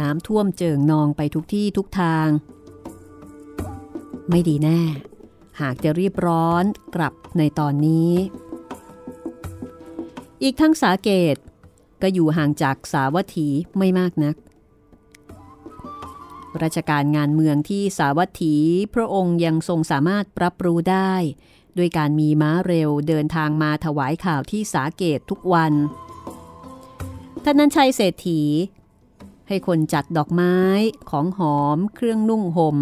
[0.00, 2.28] น้ำท่วมเจิ่งนองไปทุกที่ทุกทาง
[4.30, 4.80] ไม่ดีแน่
[5.60, 6.64] หากจะรีบร้อน
[6.94, 8.12] กลับในตอนนี้
[10.42, 11.36] อีกทั้งสาเกต
[12.02, 14.36] ก็อยู่ห่างจากสาวัตถีไม่มากนัก
[16.62, 18.54] ราชการงานเมืองที่สาวัตถี
[18.94, 21.14] พระองค์ยังทรงสามารถปรับรู้ได้
[21.78, 25.72] ด้วยการมีม้าเร็วเดินทางมาถวายข่าวที่สาเกตทุกวัน
[27.44, 28.42] ท่านนันชัยเศรษฐี
[29.48, 30.56] ให้คนจัดดอกไม้
[31.10, 32.76] ของหอม เครื่องนุ่งหม่ม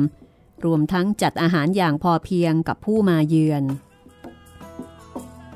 [0.65, 3.65] รวมทั้งจัดอาหารอย่างพอเพียงกับผู้มาเยือน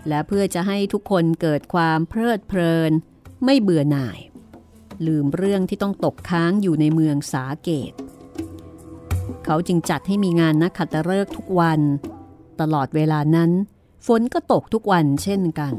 [0.08, 2.92] และเพื่อจะให้ทุกคนเกิดความเพลิดเพลิน
[3.44, 4.18] ไม่เบื่อหน่าย
[5.06, 7.92] ลืมเรื่องที่ต้องตกค้างอยู่ในเมืองสาเกต
[9.44, 11.80] เขาจึงจัดให้มีงานนักขัตฤกษ์ทุกวัน
[12.60, 13.50] ตลอดเวลานั้น
[14.06, 15.74] ฝนก็ตกทุกวันเช่นกัน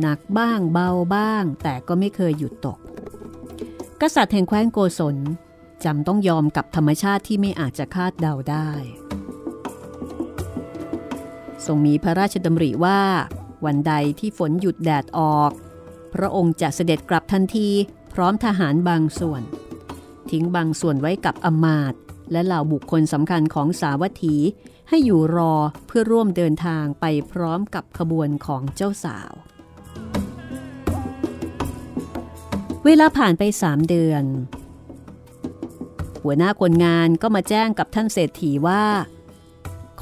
[0.00, 2.78] หนักบ้างเบาบ้างแต่ก็ไม่เคยหยุดตก
[4.06, 5.16] กษัตริย์แห่งแคว้นโกศล
[5.84, 8.70] จำต้องยอมกับธรรมชาติที่ไม่อาจจะคาดเดาได้
[11.66, 13.00] ทรงมีพระราชดำริว่า
[13.64, 15.50] วันใดที่ฝนหยุดแดดออก
[16.14, 17.68] พระองค์จะเสด็จกลับทันที
[18.14, 19.42] พร้อมทหารบางส่วน
[20.30, 22.00] ทิ้งบางส่วนไว้กับอมาตย์
[22.32, 24.36] และเหล่าบุคคลสำคัญของสาวัตถี
[24.88, 25.54] ให้อยู่รอ
[25.86, 29.32] เพื่อร่วมเดินทางไปพร้อมกับขบวนของเจ้าสาว
[32.86, 34.24] เวลาผ่านไปสามเดือน
[36.22, 38.84] หัวหน้าคนงานก็มาแจ้งกับท่านเศรษฐีว่า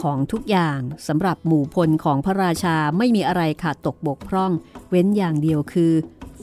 [0.01, 4.53] ของทุกอย่างสำหรับหมู่พลของพระราชาไม่มีอะไรขาดตกบกพร่อง
[4.91, 5.93] เว้นอย่างเดียวคือ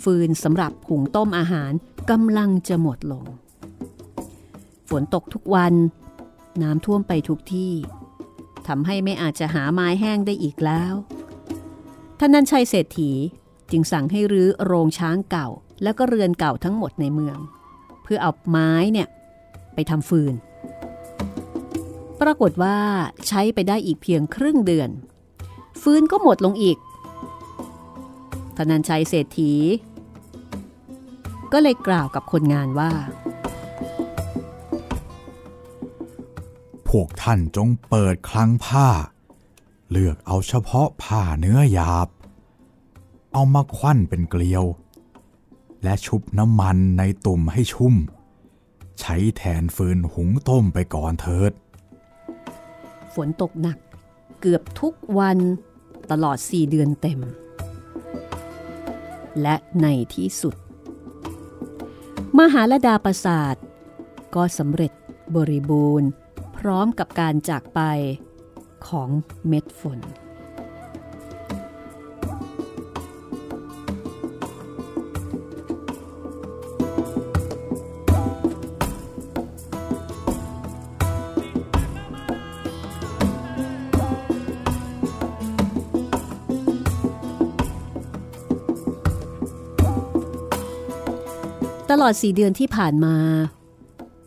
[0.01, 1.71] ฟืนสำหรับหุงต้มอาหาร
[2.09, 3.25] กำลังจะหมดลง
[4.89, 5.73] ฝนตกทุกวัน
[6.61, 7.73] น้ำท่วมไปทุกที่
[8.67, 10.93] ทำให้ไม่อาจจะหาไม้แห้งได้อีกแล้ว
[12.19, 13.11] ท่านนันชัยเศรษฐี
[13.71, 15.49] จึงสั่งให้รื้อโรงช้างเก่า
[15.83, 17.37] แล้วก็เรือนเก่าทั้งหมดในเมือง
[18.03, 19.07] เพื่อเอาไม้เนี่ย
[19.73, 20.33] ไปทำฟืน
[22.21, 22.77] ปรากฏว่า
[23.27, 24.89] ใช้ไปได้อีกเพียงครึ่งเดือน
[25.81, 26.77] ฟืนก็หมดลงอีก
[28.57, 29.53] ธนันชัยเศรษฐี
[31.53, 32.91] ก็เลยกล่าวกับคนงานว่า
[36.89, 38.87] พวกท่านจงเปิดคลังผ้า
[39.91, 42.07] เลือกเอาเฉพาะผ้าเนื้อหยาบ
[43.33, 44.63] เอามาควันเป็นเกลียว
[45.83, 47.95] และชุบน้ำมันในตุ่มให้ชุ่ม
[48.99, 51.51] ใช้แทนฟืนหุงต้มไปก่อนเถิด
[53.13, 53.77] ฝนตกหนัก
[54.41, 55.37] เกือบทุกวัน
[56.11, 57.19] ตลอดสี่เดือนเต็ม
[59.41, 60.55] และในที่สุด
[62.39, 63.55] มหาลดาประสาท
[64.35, 64.91] ก็สำเร็จ
[65.35, 66.09] บริบูรณ์
[66.57, 67.81] พร้อมกับการจากไป
[68.87, 69.09] ของ
[69.47, 69.99] เม็ดฝน
[92.01, 93.15] ลอดสี่เดือนที่ผ่านมา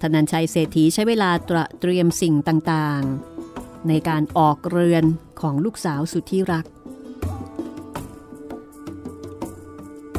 [0.00, 5.04] ธนันชัยเศรษฐีใช้เวลาตระเตรียมสิ่งต่างๆ ในการออกเรือน
[5.40, 6.66] ของลูกสาวสุดที่รัก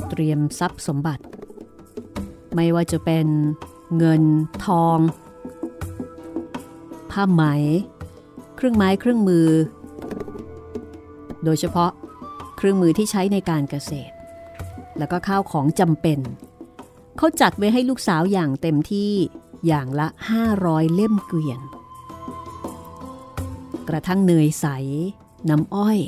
[0.10, 1.24] เตรียมทรัพย์สมบัติ
[2.56, 3.28] ไม่ว่าจะเป็น
[3.98, 4.24] เงิน
[4.66, 5.00] ทอง
[7.12, 7.44] ผ้าไหม
[8.56, 9.50] เครื่องไม้เครื่องมือ
[11.44, 11.92] โดยเฉพาะ
[12.58, 14.14] เครื่องมือที่ใช้ในการเกษตร
[14.98, 16.20] แล้วก็ข้าวของจำเป็น
[17.18, 19.14] เขาจัดไว้ให้ลูกสาวอย่างเต็มที่
[19.68, 20.08] อย่างละ
[20.52, 21.60] 500 เล่มเกวียน
[23.90, 24.66] กระทั่งเนยใส
[25.50, 26.00] น้ำอ้อย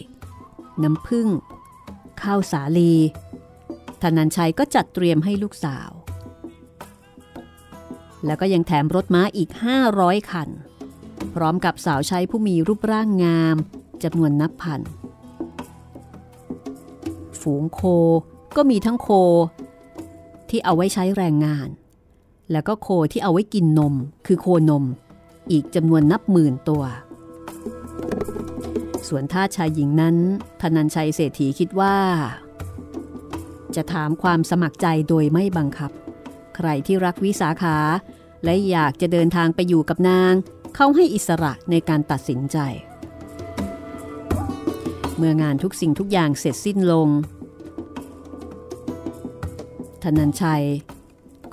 [0.83, 1.27] น้ำผึ้ง
[2.21, 2.93] ข้าวสาลี
[4.01, 5.89] ธนันชัยก็จัดเตรียมให้ลูกสาว
[8.25, 9.49] แล้วก็ยังแถมรถม้าอีก
[9.89, 10.49] 500 คัน
[11.33, 13.55] พร้อมกับสาวใช้ผู้มีรูปร่างงาม
[14.03, 14.81] จำนวนนับพัน
[17.41, 17.81] ฝูงโค
[18.55, 19.09] ก็มีทั้งโค
[20.49, 21.69] ที่เอาไว้ใช้แรงงาน
[22.51, 23.93] แล้วก็โคที่เอาไว้กินนม
[24.27, 24.85] คือโคนม
[25.51, 26.83] อีกจำนวนนับหมื่นตัว
[29.07, 30.15] ส่วนท่าชายหญิงนั้น
[30.61, 31.95] ธนันชัยเศรษฐีคิดว่า
[33.75, 35.91] จะถามความสมัครใจโดยไม่บังคับ
[36.55, 37.77] ใครที่รักวิสาขา
[38.43, 40.33] และอยากจะเดินทางไปอยู่กับนาง
[40.75, 42.57] เขาให้อิสระในการตัดสินใจ
[45.17, 47.09] เมื่องานทุกสิ่งทุกอย่างเสร็จสิ้นลง
[50.05, 50.65] ธนันชัย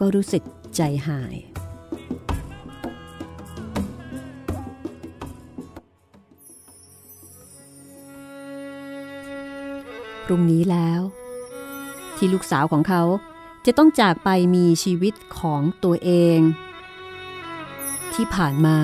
[0.01, 0.43] ก็รู้สึก
[0.77, 1.35] ใจหาย
[10.25, 11.01] พรุ่งนี้แล้ว
[12.17, 13.03] ที่ลูกสาวของเขา
[13.67, 16.39] จะต้องจากไปมีชีวิตของตัวเอง
[18.15, 18.79] ที่ผ่านมา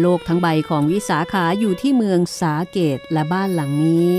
[0.00, 4.10] โลกทั้งใบของวิสาขาอยู่ที่เมืองสาเกตและบ้านหลังนี้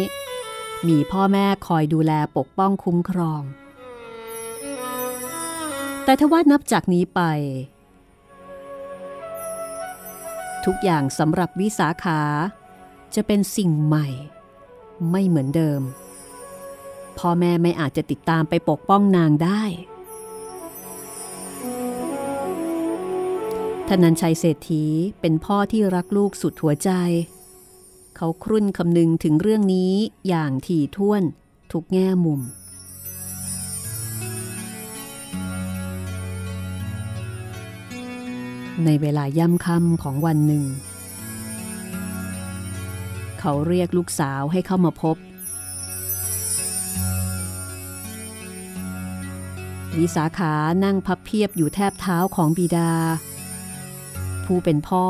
[0.88, 3.44] มีพ่อแม่คอยดูแลปกป้องคุ้มครอง
[6.12, 7.22] แต่ทว่านับจากนี้ไป
[10.66, 12.22] ทุกอย่างสำหรับวิสาขา
[13.16, 14.08] จะเป็นสิ่งใหม่
[15.12, 15.82] ไม่เหมือนเดิม
[17.18, 19.64] พ่อแม่ไม่อาจจะติดตามไปปกป้องนางได้
[23.88, 24.84] ธนันชัยเศรษฐี
[25.22, 26.92] เป็นพ่อที่รักลูกสุดหัวใจ
[28.16, 29.94] เขาครุ่นคำนึงถึงเรื่องนี้
[30.28, 31.24] อย่างถี่ถ้วน
[31.72, 32.42] ทุกแง่มุม
[38.86, 40.64] ในเวลาย่ำค่ำของวันหนึ่ง
[43.40, 45.18] เขาเรียกลูกสาวให้เข้ามาพบ
[49.98, 50.54] วิสาขา
[50.84, 52.92] นั่งพับเพียบอยู่แทบเท้าของบิดา
[54.46, 55.06] ผู้เป็นพ่อ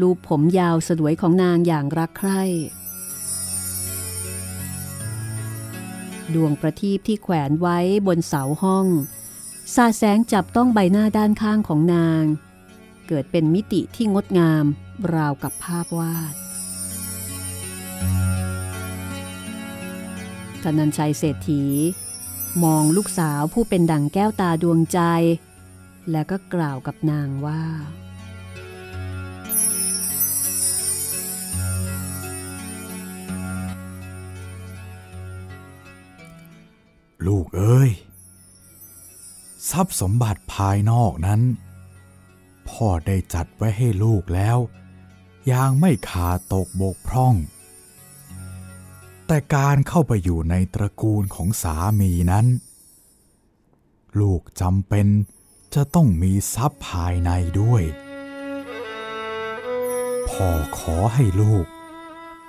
[0.00, 2.42] ลูบผมยาวสลวยของนางอย่างรักใคร่
[6.34, 8.86] ดวงประทีปที่แขวนไว้บนเสาห้อง
[9.74, 12.22] สาแสงจับต้องใบหน้าด้านข้างของนาง
[13.08, 14.64] เกิดเป็นมิติที่งดงาม
[15.14, 16.34] ราวกับภาพวาด
[20.62, 21.64] ธนันชัยเศรษฐี
[22.64, 25.00] มองลูกสาวผู้เป็นดั่งแก้วตาดวงใจ
[26.10, 27.62] แล้วก็กล่าวกับนางว่า
[37.26, 37.90] ลูกเอ้ย
[39.70, 41.40] ทรัพย์สมบัติภายนอกนั้น
[42.70, 44.58] พ่อได้จัดไว้ให้ลูกแล้ว
[45.46, 47.34] อย่างไม่ขาดตกบกพร่อง
[49.26, 52.46] แต่การเข้าไปอยู่ในตระกูลของสามีนั้น
[54.20, 55.06] ลูกจำเป็น
[55.74, 57.82] จะต้องมีทรัพย์ภายในด้วย
[60.28, 60.48] พ่อ
[60.78, 61.66] ขอให้ลูก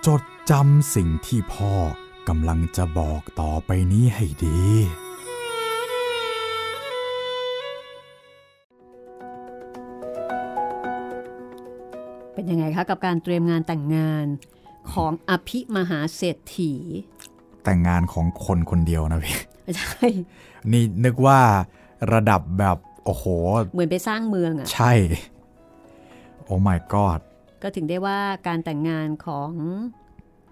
[0.06, 1.74] จดจำสิ่งที่พ่อ
[2.28, 4.62] กำลังจะบอกต่อไปนี้ให้ดี
[12.36, 14.26] เป็นยังไงคะกับการเตรียมงานแต่งงาน
[14.94, 16.74] ของอภิมหาเศรษฐี
[17.64, 19.38] แต่งงานของคนคนเดียวนะพี่
[19.78, 20.06] ใช่
[20.72, 21.40] นี่นึกว่า
[22.14, 23.26] ระดับแบบโอ้โห
[23.74, 24.92] เหมือนไปสร้างเมืองอะ่ะใช่
[26.44, 27.20] โอ้ my god
[27.62, 29.50] ก็ถึงได้ว่าการแต่งงานของ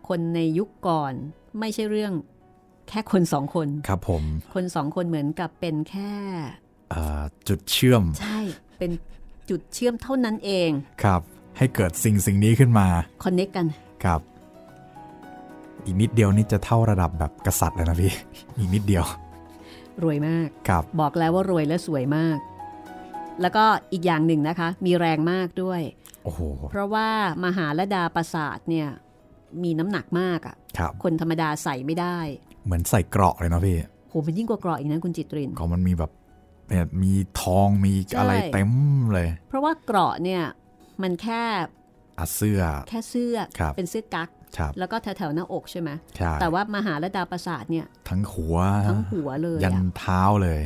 [0.07, 1.13] คนในยุคก่อน
[1.59, 2.13] ไม่ใช่เรื่อง
[2.89, 4.23] แค่คนสองคน ครับผม
[4.53, 6.11] คนสองคนเหมือนกับเป็นแค่
[6.91, 8.39] เอ่อจุดเชื่อม ใช่
[8.79, 8.91] เป็น
[9.49, 10.69] จุดเชื่อมเท่านั้นเอง
[11.03, 11.21] ครับ
[11.57, 12.87] ให้เกิดสิ่งสิ่งนี้ขึ้นมา
[13.23, 13.65] คอนเน c กกัน
[14.03, 14.21] ครับ
[15.85, 18.13] อีกนิดเดียวนี่จะเท่าระดับแบบกษัตริย์เลยนะพี่
[18.57, 19.05] อีกนิดเดียว
[20.03, 22.37] รวยมากครับบอกแล้วว่ารวยและสวยมาก
[23.41, 25.81] แล้วก็อีกอย่างหนึ่งนะคะ มีแรงมากด้วย
[26.23, 26.41] โอ้โห
[26.71, 27.07] เพราะว่า
[27.43, 28.87] มหาลดาปราสาทเนี่ย
[29.63, 32.17] มีน้ำหนักมากอะ่ะครับคนธรรมดาใส่ไม่ได้
[32.65, 33.77] เหมือนใส่เกราะเลยเนาะพี่
[34.09, 36.11] โหมันยิ่งกว่าเกราะอีกนะคุณจิตรินของมันมีแบบ
[36.69, 38.71] เนี่ยมีทองมีอะไรเต็ม
[39.13, 40.43] เลย เพราะว่าเกราะเนี่ย
[41.01, 41.43] มันแค่
[42.19, 50.61] อะเสื้อ แค่เสื้อครับเป็นเสื้อกั๊กครับแล้วก็แถวๆหน้าอกใช่ไหมใช่แต่ว่ามหาลดาประสาทเนี่ย ทั้งหัว ทั้งหัวเลย ยันอะเท้าเลย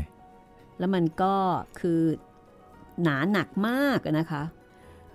[0.80, 1.34] แล้วมันก็
[1.80, 2.01] คือ
[3.03, 4.43] หนาหนักมากอะนะคะ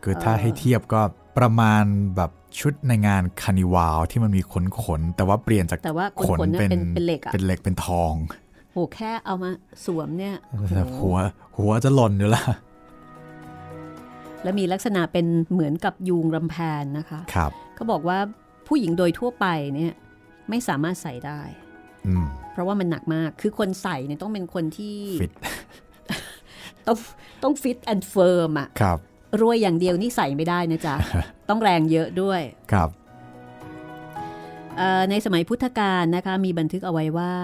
[0.02, 1.00] คือถ้าเออให้เทียบก็
[1.38, 1.84] ประมาณ
[2.16, 8.14] แบบชุดในงานคานิวาลที่มันมีขนขนๆแต่ว่าเปลี่ยนจากแต่ว่าขขนนๆเนี่ยเป็นเป็นเป็นเหล็กอะเป็นเหล็กเป็นทอง
[8.72, 9.50] โหแค่เอามา
[9.84, 11.16] สวมเนี่ยโอ้โหแต่หัว
[11.56, 12.46] หัวจะหล่นอยู่แล้ว
[14.42, 18.18] แล้วมีลักษณะเป็นเหมือนกับยูงรำแพนนะคะครับเขาบอกว่า
[18.68, 19.94] ผู้หญิงโดยทั่วไปเนี่ย
[20.48, 21.40] ไม่สามารถใส่ได้
[22.06, 25.32] อืมเพราะว่ามันหนักมาก คือคนใส่เนี่ยต้องเป็นคนที่ฟิต
[26.86, 26.96] ต้อง
[27.42, 28.98] ต้อง fit and firm อะครับ
[29.40, 30.94] รวยอย่างเดียวนี่ใส่ไม่ได้นะจ๊ะ
[31.48, 32.40] ต้องแรงเยอะด้วย
[32.72, 32.88] ครับ
[34.76, 37.34] เอ่อในสมัยพุทธกาลนะคะมีบันทึกเอาไว้ว่า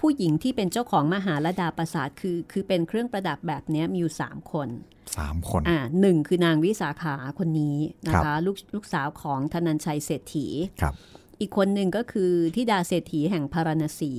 [0.00, 4.68] ผู้หญิงที่เป็นเจ้าของมหาลดาปสาธน์คือ คือเป็นเครื่องประดับแบบเนี้ยมีอยู่ 3 คน
[5.16, 7.76] สามคนอ่าหนึ่งคือนางวิสาขาคนนี้
[8.08, 10.46] นะครัคะบลูกลูกสาวของธนัญชัยเศรษฐี
[10.82, 10.94] ครับ
[11.40, 14.12] อีกคนหนึ่งก็คือทิดาเศรษฐีแห่งพาราณสี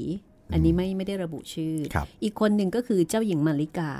[0.53, 3.91] อันนี้ไม่ไม่ได้ระบุชื่อครับอีกคนหนึ่งก็คือเจ้าหญิงมาริกา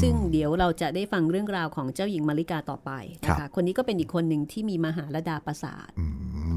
[0.00, 2.90] ซึ่งเดี๋ยวเราจะได้ฟังเรื่องราวของเจ้าหญิงมาริกาต่อไป
[3.22, 6.06] นะครัคะบคนนี้ก็เป็นอีกคนหนึ่งที่มีมหาลดาปราสาทอื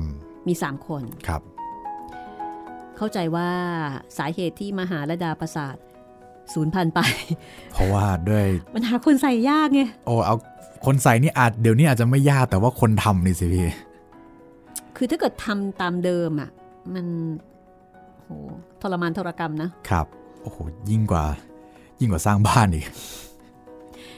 [0.03, 0.07] ม
[0.47, 1.41] มีสามคนครับ
[2.97, 3.49] เข้าใจว่า
[4.17, 5.75] สาเหตุที่มหาลดาปราสาท
[6.53, 6.99] สูญพันธุ์ไป
[7.73, 8.45] เพราะว่าด้วย
[8.75, 10.35] มันหาคนใส่ยากไงโอ้เอา
[10.85, 13.67] คนใส่นี่อาจเดี๋ยวนี้อาจจะไม่ยากแต่ว่าคนทำนี่สิพี่
[14.95, 16.49] คือถ้าเกิดทำตามเดิมอะ
[16.93, 17.05] มัน
[18.21, 18.29] โห
[18.81, 20.05] ทรมานทรกรรมนะครับ
[20.41, 20.57] โอ้โห
[20.89, 21.25] ยิ่งกว่า
[21.99, 22.85] ยิ่งกว่าสร้างบ้านอีก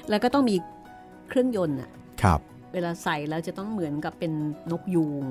[0.10, 0.56] แล้วก็ต้องมี
[1.30, 1.90] เครื่องยนต์อะ
[2.24, 2.40] ครับ
[2.74, 4.32] เวลาใส่แล้วจะต้องเหมือนกับเป็น
[4.72, 5.26] นกยูง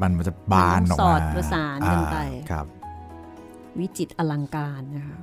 [0.00, 2.66] มันมันจะบานออกสอมาดประสานกันไปอ่าครับ
[3.78, 5.18] วิจิตรอลังการนะคะ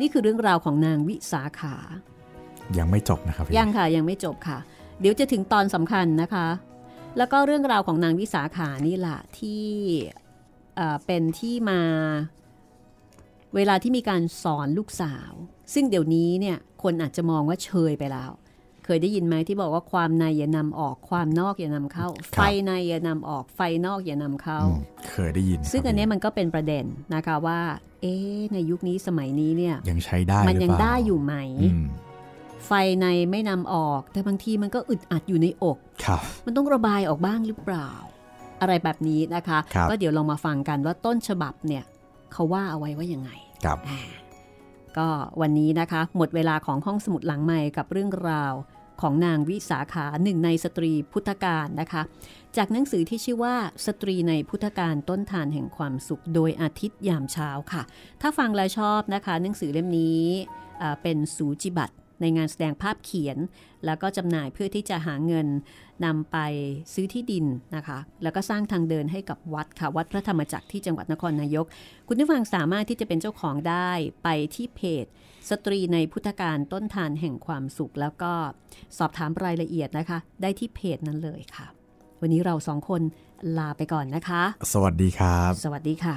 [0.00, 1.76] นี่คือเรื่องราวของนางวิสาขา
[2.78, 4.58] ยังไม่จบนะครับพี่ยังค่ะยังไม่จบค่ะ
[5.00, 6.46] เดี๋ยวจะถึงตอนสำคัญนะคะ
[7.16, 9.64] แล้วก็เรื่องราวของนางวิสาขานี่แหละที่
[10.76, 11.80] เอ่อเป็นที่มา
[13.54, 15.32] เวลาที่มีการสอนลูกสาว
[15.74, 18.30] ซึ่งเดี๋ยวนี้เนี่ยคนอาจจะมองว่าเชยไปแล้ว
[18.84, 24.78] เคยได้ยินไหมที่บอกว่าความในอย่านำออกความนอกอย่านำเข้า ไฟในอย่านำออกไฟนอกอย่านำเข้าอืม
[25.08, 27.60] เคยได้ยิน ซึ่งครับอันเนี้ยพี่มันก็เป็นประเด็นนะคะว่า
[28.02, 31.84] เอ๊ะในยุคนี้สมัยนี้เนี่ยยังใช้ได้มันหรือยังเปล่าได้อยู่ไหมอืม
[32.66, 37.90] ไฟในไม่นำออก แต่บางทีมันก็อึดอัดอยู่ในอกครับมันต้องระบายออกบ้างหรือเปล่า
[38.60, 41.84] อะไรแบบนี้นะคะครับก็เดี๋ยวลองมาฟังกันว่าต้นฉบับเนี่ย
[42.32, 43.30] เขาว่าเอาไว้ว่ายังไง
[43.64, 43.78] ครับ
[44.98, 45.08] ก็
[45.40, 48.52] วันนี้นะคะ หมดเวลาของห้องสมุดหลังใหม่กับเรื่องราว
[49.00, 52.02] ของนางวิสาขาหนึ่งในสตรีพุทธการนะคะ
[52.56, 53.54] จากหนังสือที่ชื่อว่า
[53.86, 57.82] สตรีในพุทธการต้นฐานแห่งความสุขโดยอาทิตย์ยามเช้าค่ะ
[58.20, 60.22] ถ้าฟังแล้วชอบนะคะ หนังสือเล่มนี้
[61.02, 63.38] เป็นสูจิบัติ ในงานแสดงภาพเขียน
[63.84, 65.46] แล้วก็จำหน่ายเพื่อที่จะหาเงิน
[66.04, 66.38] นำไป
[66.94, 67.46] ซื้อที่ดิน
[67.76, 71.66] นะคะ แล้วก็สร้างทางเดินให้กับวัดค่ะ วัดพระธรรมจักรที่จังหวัดนครนายก
[72.08, 73.90] คุณผู้ฟังสามารถที่จะเป็นเจ้าของได้
[74.24, 75.06] ไปที่เพจ
[75.50, 78.32] สตรีในพุทธการต้นทานแห่งความสุข แล้วก็
[78.98, 81.66] สอบถามรายละเอียดนะคะ ได้ที่เพจนั้นเลยค่ะ
[82.20, 83.02] วันนี้เราสองคน
[83.58, 86.16] ลาไปก่อนนะคะ สวัสดีครับ สวัสดีค่ะ